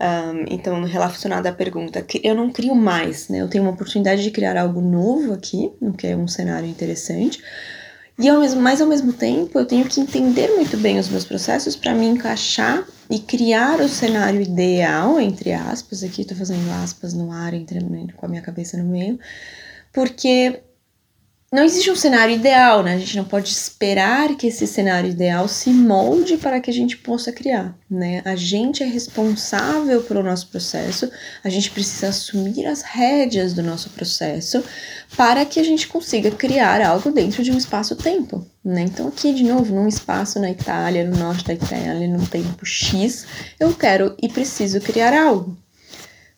Um, 0.01 0.53
então, 0.53 0.83
relacionado 0.85 1.47
à 1.47 1.53
pergunta, 1.53 2.05
eu 2.23 2.35
não 2.35 2.51
crio 2.51 2.75
mais, 2.75 3.29
né? 3.29 3.41
Eu 3.41 3.49
tenho 3.49 3.65
uma 3.65 3.73
oportunidade 3.73 4.23
de 4.23 4.31
criar 4.31 4.57
algo 4.57 4.81
novo 4.81 5.33
aqui, 5.33 5.71
que 5.97 6.07
é 6.07 6.17
um 6.17 6.27
cenário 6.27 6.69
interessante. 6.69 7.41
E 8.19 8.29
ao 8.29 8.41
mesmo, 8.41 8.61
mas 8.61 8.81
ao 8.81 8.87
mesmo 8.87 9.13
tempo, 9.13 9.59
eu 9.59 9.67
tenho 9.67 9.85
que 9.87 10.01
entender 10.01 10.49
muito 10.55 10.77
bem 10.77 10.99
os 10.99 11.09
meus 11.09 11.25
processos 11.25 11.75
para 11.75 11.95
me 11.95 12.07
encaixar 12.07 12.85
e 13.11 13.19
criar 13.19 13.81
o 13.81 13.89
cenário 13.89 14.41
ideal, 14.41 15.21
entre 15.21 15.53
aspas, 15.53 16.03
aqui 16.03 16.23
estou 16.23 16.37
fazendo 16.37 16.71
aspas 16.83 17.13
no 17.13 17.33
ar, 17.33 17.55
entre, 17.55 17.81
com 18.17 18.27
a 18.27 18.29
minha 18.29 18.43
cabeça 18.43 18.77
no 18.77 18.85
meio, 18.85 19.19
porque 19.93 20.61
não 21.55 21.63
existe 21.63 21.89
um 21.89 21.95
cenário 21.95 22.35
ideal, 22.35 22.83
né? 22.83 22.95
A 22.95 22.99
gente 22.99 23.17
não 23.17 23.25
pode 23.25 23.49
esperar 23.49 24.35
que 24.37 24.49
esse 24.49 24.67
cenário 24.67 25.09
ideal 25.09 25.47
se 25.47 25.71
molde 25.71 26.37
para 26.37 26.61
que 26.61 26.69
a 26.69 26.75
gente 26.75 26.97
possa 26.97 27.31
criar, 27.31 27.79
né? 27.89 28.23
A 28.25 28.35
gente 28.35 28.83
é 28.83 28.87
responsável 28.87 30.03
pelo 30.03 30.21
nosso 30.21 30.49
processo, 30.49 31.09
a 31.45 31.49
gente 31.49 31.71
precisa 31.71 32.09
assumir 32.09 32.67
as 32.67 32.83
rédeas 32.83 33.55
do 33.55 33.63
nosso 33.63 33.89
processo 33.91 34.65
para 35.17 35.45
que 35.45 35.61
a 35.61 35.63
gente 35.63 35.87
consiga 35.87 36.29
criar 36.33 36.85
algo 36.85 37.13
dentro 37.13 37.41
de 37.45 37.53
um 37.53 37.57
espaço-tempo, 37.57 38.45
né? 38.65 38.81
Então, 38.81 39.07
aqui 39.07 39.33
de 39.33 39.45
novo, 39.45 39.77
num 39.77 39.87
espaço 39.87 40.41
na 40.41 40.51
Itália, 40.51 41.09
no 41.09 41.17
norte 41.17 41.45
da 41.45 41.55
Itália, 41.55 42.09
num 42.09 42.27
tempo 42.27 42.67
X, 42.67 43.27
eu 43.61 43.73
quero 43.73 44.17
e 44.21 44.29
preciso 44.29 44.81
criar 44.81 45.17
algo. 45.17 45.57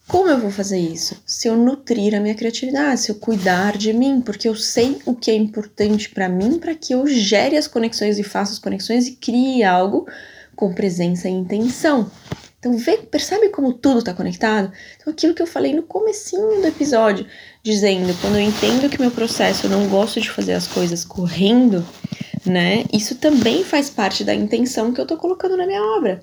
Como 0.09 0.31
eu 0.31 0.39
vou 0.39 0.53
fazer 0.53 0.79
isso? 0.79 1.21
Se 1.27 1.49
eu 1.49 1.57
nutrir 1.57 2.15
a 2.15 2.21
minha 2.21 2.35
criatividade, 2.35 3.01
se 3.01 3.11
eu 3.11 3.17
cuidar 3.17 3.77
de 3.77 3.93
mim, 3.93 4.21
porque 4.21 4.49
eu 4.49 4.55
sei 4.55 4.99
o 5.05 5.15
que 5.15 5.33
é 5.33 5.35
importante 5.35 6.09
para 6.11 6.29
mim 6.29 6.61
para 6.61 6.77
que 6.77 6.95
eu 6.95 7.07
gere 7.09 7.57
as 7.57 7.67
conexões 7.67 8.17
e 8.17 8.23
faça 8.23 8.53
as 8.53 8.59
conexões 8.61 9.09
e 9.09 9.17
crie 9.17 9.65
algo 9.65 10.07
com 10.55 10.73
presença 10.73 11.29
e 11.29 11.33
intenção. 11.33 12.09
Então, 12.59 12.79
vê, 12.79 12.99
percebe 12.99 13.49
como 13.49 13.73
tudo 13.73 13.99
está 13.99 14.15
conectado? 14.15 14.73
Então, 14.97 15.13
aquilo 15.13 15.35
que 15.35 15.43
eu 15.43 15.47
falei 15.47 15.75
no 15.75 15.83
comecinho 15.83 16.61
do 16.61 16.67
episódio, 16.67 17.27
dizendo, 17.63 18.15
quando 18.21 18.37
eu 18.37 18.41
entendo 18.41 18.89
que 18.89 19.01
meu 19.01 19.11
processo, 19.11 19.67
eu 19.67 19.71
não 19.71 19.89
gosto 19.89 20.21
de 20.21 20.31
fazer 20.31 20.55
as 20.55 20.67
coisas 20.67 21.05
correndo, 21.05 21.87
né? 22.45 22.85
Isso 22.93 23.17
também 23.17 23.65
faz 23.65 23.91
parte 23.91 24.25
da 24.25 24.35
intenção 24.35 24.93
que 24.93 25.01
eu 25.01 25.07
tô 25.07 25.17
colocando 25.17 25.57
na 25.57 25.67
minha 25.67 25.83
obra. 25.83 26.21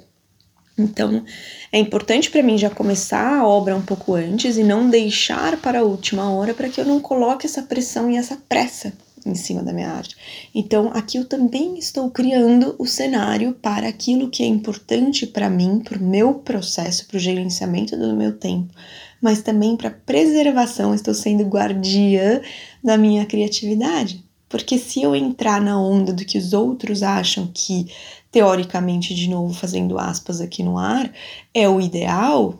Então, 0.77 1.23
é 1.71 1.77
importante 1.77 2.31
para 2.31 2.41
mim 2.41 2.57
já 2.57 2.69
começar 2.69 3.39
a 3.39 3.47
obra 3.47 3.75
um 3.75 3.81
pouco 3.81 4.15
antes 4.15 4.57
e 4.57 4.63
não 4.63 4.89
deixar 4.89 5.57
para 5.57 5.79
a 5.79 5.83
última 5.83 6.31
hora 6.31 6.53
para 6.53 6.67
que 6.67 6.81
eu 6.81 6.85
não 6.85 6.99
coloque 6.99 7.45
essa 7.45 7.61
pressão 7.61 8.09
e 8.09 8.17
essa 8.17 8.37
pressa 8.49 8.93
em 9.25 9.35
cima 9.35 9.63
da 9.63 9.71
minha 9.71 9.89
arte. 9.89 10.15
Então, 10.53 10.91
aqui 10.93 11.17
eu 11.17 11.25
também 11.25 11.77
estou 11.77 12.09
criando 12.09 12.75
o 12.77 12.85
cenário 12.85 13.53
para 13.53 13.87
aquilo 13.87 14.29
que 14.29 14.43
é 14.43 14.45
importante 14.45 15.25
para 15.25 15.49
mim, 15.49 15.79
para 15.79 15.97
o 15.97 16.03
meu 16.03 16.35
processo, 16.35 17.07
para 17.07 17.17
o 17.17 17.19
gerenciamento 17.19 17.95
do 17.95 18.15
meu 18.15 18.33
tempo, 18.33 18.73
mas 19.21 19.41
também 19.41 19.77
para 19.77 19.91
preservação, 19.91 20.93
estou 20.93 21.13
sendo 21.13 21.43
guardiã 21.43 22.41
da 22.83 22.97
minha 22.97 23.25
criatividade. 23.25 24.23
Porque 24.49 24.77
se 24.77 25.01
eu 25.01 25.15
entrar 25.15 25.59
na 25.59 25.79
onda 25.79 26.13
do 26.13 26.25
que 26.25 26.37
os 26.37 26.53
outros 26.53 27.01
acham 27.01 27.49
que 27.51 27.87
teoricamente, 28.33 29.13
de 29.13 29.29
novo, 29.29 29.53
fazendo 29.53 29.99
aspas 29.99 30.41
aqui 30.41 30.63
no 30.63 30.75
ar, 30.75 31.13
é 31.53 31.69
o 31.69 31.79
ideal, 31.79 32.59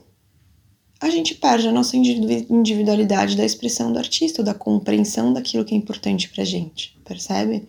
a 1.01 1.09
gente 1.09 1.33
perde 1.33 1.67
a 1.67 1.71
nossa 1.71 1.97
individualidade 1.97 3.35
da 3.35 3.43
expressão 3.43 3.91
do 3.91 3.97
artista, 3.97 4.43
da 4.43 4.53
compreensão 4.53 5.33
daquilo 5.33 5.65
que 5.65 5.73
é 5.73 5.77
importante 5.77 6.29
pra 6.29 6.45
gente, 6.45 6.95
percebe? 7.03 7.67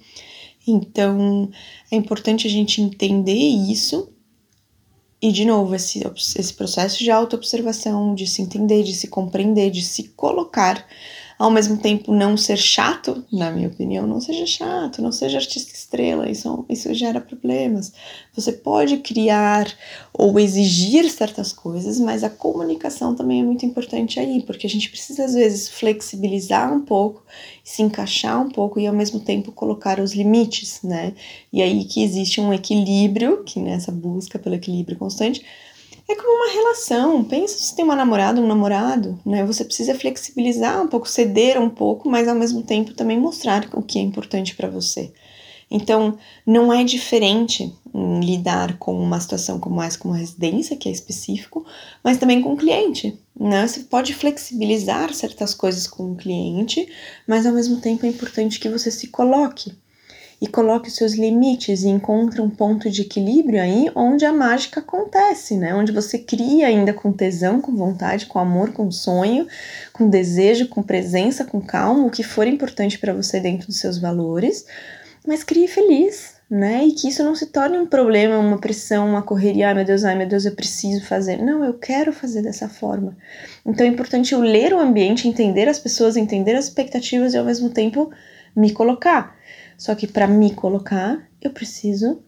Então, 0.67 1.51
é 1.91 1.97
importante 1.97 2.47
a 2.47 2.51
gente 2.51 2.83
entender 2.83 3.33
isso 3.33 4.11
e, 5.21 5.33
de 5.33 5.47
novo, 5.47 5.75
esse, 5.75 6.03
esse 6.39 6.53
processo 6.53 6.99
de 6.99 7.11
autoobservação, 7.11 8.15
de 8.15 8.27
se 8.27 8.43
entender, 8.43 8.83
de 8.83 8.93
se 8.93 9.09
compreender, 9.09 9.71
de 9.71 9.81
se 9.81 10.11
colocar 10.11 10.87
ao 11.39 11.51
mesmo 11.51 11.77
tempo 11.77 12.13
não 12.13 12.37
ser 12.37 12.57
chato, 12.57 13.25
na 13.33 13.51
minha 13.51 13.69
opinião, 13.69 14.07
não 14.07 14.21
seja 14.21 14.47
chato, 14.47 15.03
não 15.03 15.11
seja 15.11 15.39
artista 15.39 15.73
estrela, 15.73 16.31
isso, 16.31 16.65
isso 16.69 16.95
gera 16.95 17.21
problemas. 17.21 17.93
Você 18.35 18.53
pode 18.53 18.99
criar 18.99 19.67
ou 20.13 20.39
exigir 20.39 21.11
certas 21.11 21.53
coisas, 21.53 21.99
mas 21.99 22.23
a 22.23 22.31
comunicação 22.31 23.15
também 23.15 23.41
é 23.41 23.45
muito 23.45 23.67
importante 23.67 24.21
aí, 24.21 24.43
porque 24.43 24.67
a 24.67 24.71
gente 24.71 24.89
precisa 24.89 25.25
às 25.25 25.35
vezes 25.35 25.69
flexibilizar 25.69 26.73
um 26.73 26.81
pouco, 26.81 27.23
se 27.65 27.83
encaixar 27.83 28.41
um 28.41 28.49
pouco 28.49 28.79
e 28.79 28.87
ao 28.87 28.95
mesmo 28.95 29.19
tempo 29.19 29.51
colocar 29.51 29.99
os 29.99 30.13
limites, 30.15 30.81
né? 30.83 31.15
E 31.53 31.61
aí 31.63 31.85
que 31.85 32.03
existe 32.03 32.41
um 32.41 32.53
equilíbrio, 32.53 33.43
que 33.45 33.59
nessa 33.59 33.91
busca 33.91 34.39
pelo 34.39 34.55
equilíbrio 34.55 34.97
constante, 34.97 35.45
É 36.07 36.15
como 36.15 36.29
uma 36.29 36.53
relação. 36.53 37.25
Pensa 37.25 37.59
se 37.59 37.75
tem 37.75 37.85
uma 37.85 37.97
namorada, 37.97 38.41
um 38.41 38.47
namorado, 38.47 39.19
né? 39.25 39.45
Você 39.45 39.65
precisa 39.65 39.95
flexibilizar 39.95 40.83
um 40.83 40.89
pouco, 40.89 41.09
ceder 41.09 41.61
um 41.61 41.71
pouco, 41.71 42.09
mas 42.09 42.29
ao 42.29 42.35
mesmo 42.35 42.63
tempo 42.63 42.93
também 42.93 43.19
mostrar 43.19 43.69
o 43.73 43.83
que 43.83 43.99
é 43.99 44.03
importante 44.03 44.55
para 44.55 44.69
você. 44.69 45.13
Então, 45.71 46.19
não 46.47 46.73
é 46.73 46.85
diferente 46.85 47.75
lidar 48.23 48.77
com 48.77 48.97
uma 49.01 49.19
situação 49.19 49.59
como 49.59 49.81
essa, 49.81 49.99
com 49.99 50.09
uma 50.09 50.19
residência, 50.19 50.77
que 50.77 50.89
é 50.89 50.93
específico, 50.93 51.65
mas 52.03 52.19
também 52.19 52.43
com 52.43 52.53
o 52.53 52.57
cliente, 52.57 53.19
né? 53.39 53.67
Você 53.67 53.81
pode 53.81 54.15
flexibilizar 54.15 55.13
certas 55.15 55.55
coisas 55.55 55.87
com 55.87 56.13
o 56.13 56.17
cliente, 56.17 56.87
mas 57.27 57.47
ao 57.47 57.53
mesmo 57.53 57.81
tempo 57.81 58.05
é 58.05 58.09
importante 58.09 58.61
que 58.61 58.69
você 58.69 58.91
se 58.91 59.09
coloque 59.09 59.73
e 60.45 60.47
coloque 60.47 60.89
os 60.89 60.95
seus 60.95 61.15
limites 61.15 61.85
e 61.85 61.89
encontre 61.89 62.39
um 62.39 62.51
ponto 62.51 62.91
de 62.91 63.01
equilíbrio 63.01 63.63
aí 63.63 63.91
onde 63.95 64.27
a 64.27 64.33
mágica 64.33 64.81
acontece, 64.81 65.57
né? 65.57 65.75
Onde 65.75 65.91
você 65.91 66.19
cria 66.19 66.67
ainda 66.67 66.93
com 66.93 67.11
tesão, 67.11 67.63
com 67.63 67.75
vontade, 67.75 68.27
com 68.27 68.39
amor, 68.39 68.71
com 68.73 68.91
sonho, 68.91 69.49
com 69.91 70.07
desejo, 70.07 70.69
com 70.69 70.83
presença, 70.83 71.47
com 71.47 71.63
calma, 71.63 72.05
o 72.05 72.11
que 72.11 72.23
for 72.23 72.47
importante 72.47 72.99
para 72.99 73.15
você 73.15 73.41
dentro 73.41 73.69
dos 73.69 73.79
seus 73.79 73.97
valores, 73.97 74.67
mas 75.27 75.43
crie 75.43 75.67
feliz, 75.67 76.35
né? 76.51 76.85
E 76.85 76.93
que 76.93 77.09
isso 77.09 77.25
não 77.25 77.35
se 77.35 77.47
torne 77.47 77.79
um 77.79 77.87
problema, 77.87 78.39
uma 78.39 78.59
pressão, 78.59 79.09
uma 79.09 79.23
correria, 79.23 79.69
ai 79.69 79.75
meu 79.75 79.85
Deus, 79.87 80.05
ai 80.05 80.15
meu 80.15 80.29
Deus, 80.29 80.45
eu 80.45 80.55
preciso 80.55 81.03
fazer. 81.07 81.39
Não, 81.39 81.65
eu 81.65 81.73
quero 81.73 82.13
fazer 82.13 82.43
dessa 82.43 82.69
forma. 82.69 83.17
Então 83.65 83.87
é 83.87 83.89
importante 83.89 84.35
eu 84.35 84.41
ler 84.41 84.75
o 84.75 84.79
ambiente, 84.79 85.27
entender 85.27 85.71
as 85.71 85.79
pessoas, 85.79 86.19
entender 86.19 86.55
as 86.55 86.67
expectativas 86.67 87.33
e 87.33 87.39
ao 87.39 87.47
mesmo 87.47 87.71
tempo 87.71 88.11
me 88.55 88.73
colocar. 88.73 89.35
Só 89.77 89.95
que 89.95 90.07
para 90.07 90.27
me 90.27 90.55
colocar, 90.55 91.29
eu 91.41 91.51
preciso 91.51 92.23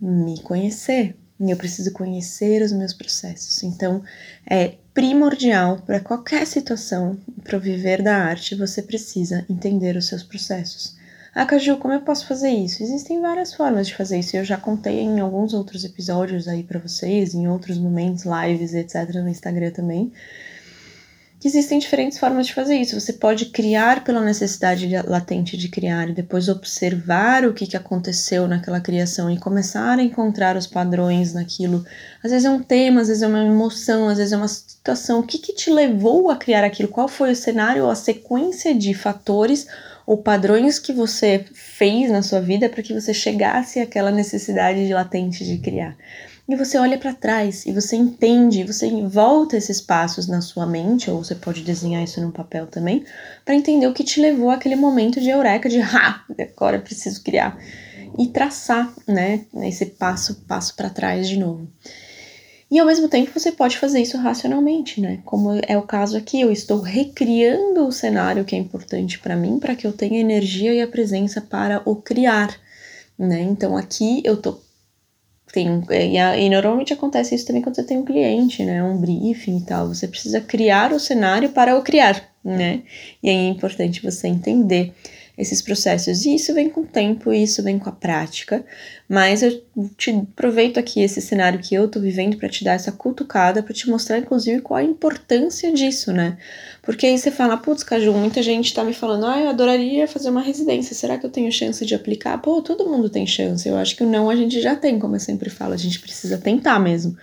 me 0.00 0.40
conhecer. 0.40 1.16
Eu 1.38 1.56
preciso 1.56 1.92
conhecer 1.92 2.62
os 2.62 2.72
meus 2.72 2.92
processos. 2.92 3.62
Então, 3.62 4.02
é 4.48 4.74
primordial 4.92 5.78
para 5.86 6.00
qualquer 6.00 6.46
situação, 6.46 7.18
para 7.42 7.58
viver 7.58 8.02
da 8.02 8.16
arte, 8.16 8.54
você 8.54 8.82
precisa 8.82 9.46
entender 9.48 9.96
os 9.96 10.06
seus 10.06 10.22
processos. 10.22 10.98
Ah, 11.34 11.46
Caju, 11.46 11.78
como 11.78 11.94
eu 11.94 12.02
posso 12.02 12.26
fazer 12.26 12.50
isso? 12.50 12.82
Existem 12.82 13.20
várias 13.20 13.54
formas 13.54 13.86
de 13.86 13.94
fazer 13.94 14.18
isso. 14.18 14.36
Eu 14.36 14.44
já 14.44 14.56
contei 14.56 15.00
em 15.00 15.20
alguns 15.20 15.54
outros 15.54 15.84
episódios 15.84 16.48
aí 16.48 16.62
para 16.62 16.80
vocês, 16.80 17.34
em 17.34 17.48
outros 17.48 17.78
momentos, 17.78 18.24
lives, 18.24 18.74
etc, 18.74 19.14
no 19.14 19.28
Instagram 19.28 19.70
também 19.70 20.12
que 21.40 21.48
existem 21.48 21.78
diferentes 21.78 22.18
formas 22.18 22.46
de 22.46 22.52
fazer 22.52 22.76
isso. 22.76 23.00
Você 23.00 23.14
pode 23.14 23.46
criar 23.46 24.04
pela 24.04 24.20
necessidade 24.20 24.86
latente 25.06 25.56
de 25.56 25.70
criar 25.70 26.10
e 26.10 26.12
depois 26.12 26.50
observar 26.50 27.46
o 27.46 27.54
que, 27.54 27.66
que 27.66 27.78
aconteceu 27.78 28.46
naquela 28.46 28.78
criação 28.78 29.30
e 29.30 29.38
começar 29.38 29.98
a 29.98 30.02
encontrar 30.02 30.54
os 30.54 30.66
padrões 30.66 31.32
naquilo. 31.32 31.82
Às 32.22 32.30
vezes 32.30 32.44
é 32.44 32.50
um 32.50 32.62
tema, 32.62 33.00
às 33.00 33.08
vezes 33.08 33.22
é 33.22 33.26
uma 33.26 33.42
emoção, 33.42 34.10
às 34.10 34.18
vezes 34.18 34.34
é 34.34 34.36
uma 34.36 34.48
situação. 34.48 35.20
O 35.20 35.26
que, 35.26 35.38
que 35.38 35.54
te 35.54 35.70
levou 35.70 36.30
a 36.30 36.36
criar 36.36 36.62
aquilo? 36.62 36.90
Qual 36.90 37.08
foi 37.08 37.32
o 37.32 37.36
cenário 37.36 37.84
ou 37.84 37.90
a 37.90 37.94
sequência 37.94 38.74
de 38.74 38.92
fatores 38.92 39.66
ou 40.04 40.18
padrões 40.18 40.78
que 40.78 40.92
você 40.92 41.46
fez 41.54 42.10
na 42.10 42.20
sua 42.20 42.42
vida 42.42 42.68
para 42.68 42.82
que 42.82 42.92
você 42.92 43.14
chegasse 43.14 43.80
àquela 43.80 44.10
necessidade 44.10 44.86
de 44.86 44.92
latente 44.92 45.42
de 45.42 45.56
criar? 45.56 45.96
E 46.50 46.56
você 46.56 46.76
olha 46.76 46.98
para 46.98 47.14
trás 47.14 47.64
e 47.64 47.72
você 47.72 47.94
entende, 47.94 48.64
você 48.64 48.90
volta 49.02 49.56
esses 49.56 49.80
passos 49.80 50.26
na 50.26 50.40
sua 50.40 50.66
mente, 50.66 51.08
ou 51.08 51.22
você 51.22 51.36
pode 51.36 51.62
desenhar 51.62 52.02
isso 52.02 52.20
no 52.20 52.32
papel 52.32 52.66
também, 52.66 53.04
para 53.44 53.54
entender 53.54 53.86
o 53.86 53.94
que 53.94 54.02
te 54.02 54.20
levou 54.20 54.50
àquele 54.50 54.74
momento 54.74 55.20
de 55.20 55.30
eureka, 55.30 55.68
de 55.68 55.78
ha, 55.80 56.24
agora 56.40 56.80
preciso 56.80 57.22
criar 57.22 57.56
e 58.18 58.26
traçar, 58.26 58.92
né, 59.06 59.44
esse 59.62 59.86
passo, 59.86 60.42
passo 60.48 60.74
para 60.74 60.90
trás 60.90 61.28
de 61.28 61.38
novo. 61.38 61.68
E 62.68 62.80
ao 62.80 62.86
mesmo 62.86 63.08
tempo 63.08 63.30
você 63.32 63.52
pode 63.52 63.78
fazer 63.78 64.00
isso 64.00 64.16
racionalmente, 64.16 65.00
né? 65.00 65.20
Como 65.24 65.50
é 65.66 65.76
o 65.76 65.82
caso 65.82 66.16
aqui, 66.16 66.40
eu 66.40 66.52
estou 66.52 66.80
recriando 66.80 67.86
o 67.86 67.92
cenário 67.92 68.44
que 68.44 68.54
é 68.54 68.58
importante 68.58 69.18
para 69.18 69.36
mim, 69.36 69.58
para 69.58 69.74
que 69.74 69.86
eu 69.86 69.92
tenha 69.92 70.20
energia 70.20 70.72
e 70.74 70.80
a 70.80 70.86
presença 70.86 71.40
para 71.40 71.82
o 71.84 71.96
criar, 71.96 72.56
né? 73.18 73.40
Então 73.40 73.76
aqui 73.76 74.20
eu 74.24 74.36
tô 74.36 74.60
tem, 75.52 75.82
e, 75.90 76.16
e, 76.16 76.50
normalmente 76.50 76.92
acontece 76.92 77.34
isso 77.34 77.46
também 77.46 77.62
quando 77.62 77.76
você 77.76 77.82
tem 77.82 77.98
um 77.98 78.04
cliente, 78.04 78.64
né? 78.64 78.82
Um 78.82 78.96
briefing 78.96 79.58
e 79.58 79.62
tal. 79.62 79.88
Você 79.88 80.06
precisa 80.06 80.40
criar 80.40 80.92
o 80.92 81.00
cenário 81.00 81.50
para 81.50 81.76
o 81.76 81.82
criar, 81.82 82.22
né? 82.44 82.82
E 83.22 83.28
aí 83.28 83.36
é 83.36 83.48
importante 83.48 84.02
você 84.02 84.28
entender 84.28 84.92
esses 85.36 85.62
processos. 85.62 86.24
E 86.24 86.34
isso 86.34 86.52
vem 86.52 86.68
com 86.68 86.82
o 86.82 86.86
tempo, 86.86 87.32
isso 87.32 87.62
vem 87.62 87.78
com 87.78 87.88
a 87.88 87.92
prática. 87.92 88.64
Mas 89.08 89.42
eu 89.42 89.62
te 89.96 90.10
aproveito 90.10 90.78
aqui 90.78 91.00
esse 91.00 91.20
cenário 91.20 91.58
que 91.58 91.74
eu 91.74 91.88
tô 91.88 91.98
vivendo 91.98 92.36
para 92.36 92.48
te 92.48 92.62
dar 92.62 92.74
essa 92.74 92.92
cutucada, 92.92 93.62
para 93.62 93.74
te 93.74 93.88
mostrar, 93.88 94.18
inclusive, 94.18 94.60
qual 94.60 94.78
a 94.78 94.84
importância 94.84 95.72
disso, 95.72 96.12
né? 96.12 96.38
Porque 96.82 97.06
aí 97.06 97.18
você 97.18 97.30
fala, 97.30 97.56
putz, 97.56 97.82
Caju, 97.82 98.12
muita 98.12 98.42
gente 98.42 98.72
tá 98.72 98.84
me 98.84 98.94
falando, 98.94 99.26
ah, 99.26 99.40
eu 99.40 99.48
adoraria 99.48 100.06
fazer 100.06 100.30
uma 100.30 100.42
residência, 100.42 100.94
será 100.94 101.18
que 101.18 101.26
eu 101.26 101.30
tenho 101.30 101.50
chance 101.50 101.84
de 101.84 101.94
aplicar? 101.94 102.38
Pô, 102.38 102.62
todo 102.62 102.88
mundo 102.88 103.08
tem 103.08 103.26
chance. 103.26 103.68
Eu 103.68 103.76
acho 103.76 103.96
que 103.96 104.04
não 104.04 104.30
a 104.30 104.36
gente 104.36 104.60
já 104.60 104.76
tem, 104.76 104.98
como 104.98 105.16
eu 105.16 105.20
sempre 105.20 105.50
falo, 105.50 105.74
a 105.74 105.76
gente 105.76 105.98
precisa 105.98 106.38
tentar 106.38 106.78
mesmo. 106.78 107.16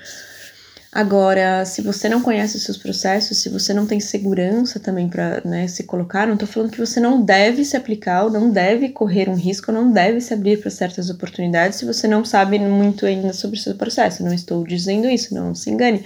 Agora, 0.97 1.63
se 1.63 1.79
você 1.83 2.09
não 2.09 2.23
conhece 2.23 2.57
os 2.57 2.63
seus 2.63 2.75
processos, 2.75 3.37
se 3.37 3.49
você 3.49 3.71
não 3.71 3.85
tem 3.85 3.99
segurança 3.99 4.79
também 4.79 5.07
para 5.07 5.43
né, 5.45 5.67
se 5.67 5.83
colocar, 5.83 6.25
não 6.25 6.33
estou 6.33 6.47
falando 6.47 6.71
que 6.71 6.79
você 6.79 6.99
não 6.99 7.21
deve 7.21 7.63
se 7.63 7.77
aplicar, 7.77 8.23
ou 8.23 8.31
não 8.31 8.49
deve 8.49 8.89
correr 8.89 9.29
um 9.29 9.35
risco, 9.35 9.71
ou 9.71 9.77
não 9.77 9.91
deve 9.91 10.19
se 10.19 10.33
abrir 10.33 10.59
para 10.59 10.71
certas 10.71 11.11
oportunidades 11.11 11.77
se 11.77 11.85
você 11.85 12.07
não 12.07 12.25
sabe 12.25 12.57
muito 12.57 13.05
ainda 13.05 13.31
sobre 13.31 13.59
o 13.59 13.61
seu 13.61 13.75
processo. 13.75 14.23
Não 14.23 14.33
estou 14.33 14.65
dizendo 14.65 15.07
isso, 15.07 15.35
não 15.35 15.53
se 15.53 15.69
engane. 15.69 16.03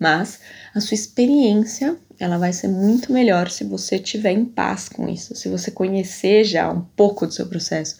Mas 0.00 0.40
a 0.74 0.80
sua 0.80 0.96
experiência 0.96 1.96
ela 2.18 2.36
vai 2.36 2.52
ser 2.52 2.66
muito 2.66 3.12
melhor 3.12 3.48
se 3.48 3.62
você 3.62 3.94
estiver 3.94 4.32
em 4.32 4.44
paz 4.44 4.88
com 4.88 5.08
isso, 5.08 5.36
se 5.36 5.48
você 5.48 5.70
conhecer 5.70 6.42
já 6.42 6.68
um 6.72 6.80
pouco 6.80 7.24
do 7.24 7.32
seu 7.32 7.46
processo. 7.46 7.98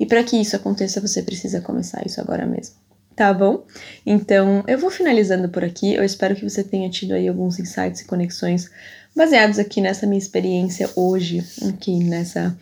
E 0.00 0.04
para 0.04 0.24
que 0.24 0.36
isso 0.36 0.56
aconteça, 0.56 1.00
você 1.00 1.22
precisa 1.22 1.60
começar 1.60 2.04
isso 2.04 2.20
agora 2.20 2.44
mesmo 2.44 2.85
tá 3.16 3.32
bom? 3.32 3.64
Então, 4.04 4.62
eu 4.68 4.78
vou 4.78 4.90
finalizando 4.90 5.48
por 5.48 5.64
aqui. 5.64 5.94
Eu 5.94 6.04
espero 6.04 6.36
que 6.36 6.48
você 6.48 6.62
tenha 6.62 6.90
tido 6.90 7.14
aí 7.14 7.26
alguns 7.26 7.58
insights 7.58 8.02
e 8.02 8.06
conexões 8.06 8.70
baseados 9.16 9.58
aqui 9.58 9.80
nessa 9.80 10.06
minha 10.06 10.18
experiência 10.18 10.90
hoje, 10.94 11.42
aqui 11.66 11.98
nessa 12.04 12.56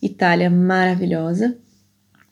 Itália 0.00 0.48
maravilhosa. 0.48 1.58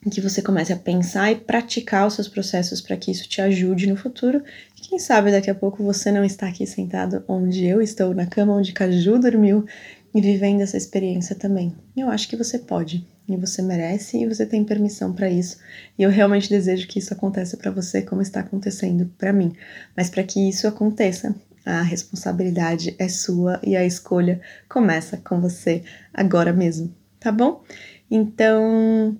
Que 0.09 0.21
você 0.21 0.41
comece 0.41 0.73
a 0.73 0.77
pensar 0.77 1.31
e 1.31 1.35
praticar 1.35 2.07
os 2.07 2.15
seus 2.15 2.27
processos 2.27 2.81
para 2.81 2.97
que 2.97 3.11
isso 3.11 3.27
te 3.27 3.41
ajude 3.41 3.87
no 3.87 3.95
futuro. 3.95 4.41
E 4.77 4.81
quem 4.81 4.99
sabe 4.99 5.31
daqui 5.31 5.49
a 5.49 5.55
pouco 5.55 5.83
você 5.83 6.11
não 6.11 6.25
está 6.25 6.47
aqui 6.47 6.65
sentado 6.65 7.23
onde 7.27 7.65
eu 7.65 7.81
estou, 7.81 8.13
na 8.13 8.25
cama 8.25 8.53
onde 8.53 8.73
Caju 8.73 9.19
dormiu, 9.19 9.65
e 10.13 10.21
vivendo 10.21 10.61
essa 10.61 10.77
experiência 10.77 11.35
também. 11.35 11.73
Eu 11.95 12.09
acho 12.09 12.27
que 12.27 12.35
você 12.35 12.59
pode. 12.59 13.05
E 13.27 13.37
você 13.37 13.61
merece 13.61 14.17
e 14.17 14.27
você 14.27 14.45
tem 14.45 14.63
permissão 14.63 15.13
para 15.13 15.29
isso. 15.29 15.57
E 15.97 16.03
eu 16.03 16.09
realmente 16.09 16.49
desejo 16.49 16.87
que 16.87 16.99
isso 16.99 17.13
aconteça 17.13 17.55
para 17.55 17.71
você 17.71 18.01
como 18.01 18.21
está 18.21 18.41
acontecendo 18.41 19.09
para 19.17 19.31
mim. 19.31 19.55
Mas 19.95 20.09
para 20.09 20.23
que 20.23 20.49
isso 20.49 20.67
aconteça, 20.67 21.33
a 21.65 21.81
responsabilidade 21.81 22.95
é 22.99 23.07
sua 23.07 23.59
e 23.63 23.75
a 23.75 23.85
escolha 23.85 24.41
começa 24.67 25.17
com 25.17 25.39
você 25.39 25.83
agora 26.13 26.51
mesmo, 26.51 26.93
tá 27.19 27.31
bom? 27.31 27.63
Então, 28.11 29.17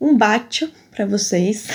um 0.00 0.16
bate 0.16 0.72
para 0.90 1.06
vocês, 1.06 1.68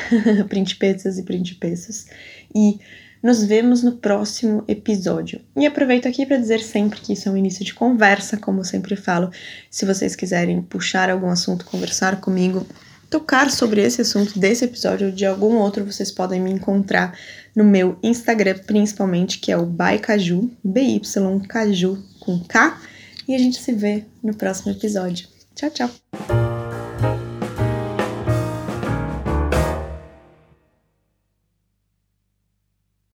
principesas 0.48 1.18
e 1.18 1.22
principessos, 1.22 2.06
e 2.54 2.80
nos 3.22 3.44
vemos 3.44 3.82
no 3.82 3.92
próximo 3.92 4.64
episódio. 4.66 5.40
E 5.56 5.66
aproveito 5.66 6.06
aqui 6.06 6.24
para 6.24 6.36
dizer 6.36 6.60
sempre 6.60 7.00
que 7.00 7.12
isso 7.12 7.28
é 7.28 7.32
um 7.32 7.36
início 7.36 7.64
de 7.64 7.74
conversa, 7.74 8.36
como 8.36 8.60
eu 8.60 8.64
sempre 8.64 8.96
falo. 8.96 9.30
Se 9.70 9.84
vocês 9.84 10.16
quiserem 10.16 10.62
puxar 10.62 11.10
algum 11.10 11.28
assunto, 11.28 11.64
conversar 11.64 12.20
comigo, 12.20 12.66
tocar 13.10 13.50
sobre 13.50 13.82
esse 13.82 14.00
assunto 14.00 14.38
desse 14.38 14.64
episódio 14.64 15.08
ou 15.08 15.12
de 15.12 15.26
algum 15.26 15.56
outro, 15.56 15.84
vocês 15.84 16.10
podem 16.10 16.40
me 16.40 16.50
encontrar 16.50 17.18
no 17.54 17.64
meu 17.64 17.98
Instagram, 18.02 18.58
principalmente, 18.66 19.38
que 19.38 19.50
é 19.52 19.56
o 19.56 19.66
Baicaju, 19.66 20.50
B-Y 20.64 21.00
Caju 21.48 22.02
com 22.20 22.38
K. 22.40 22.80
E 23.28 23.34
a 23.34 23.38
gente 23.38 23.60
se 23.60 23.72
vê 23.72 24.04
no 24.22 24.34
próximo 24.34 24.72
episódio. 24.72 25.28
Tchau, 25.54 25.70
tchau! 25.70 26.39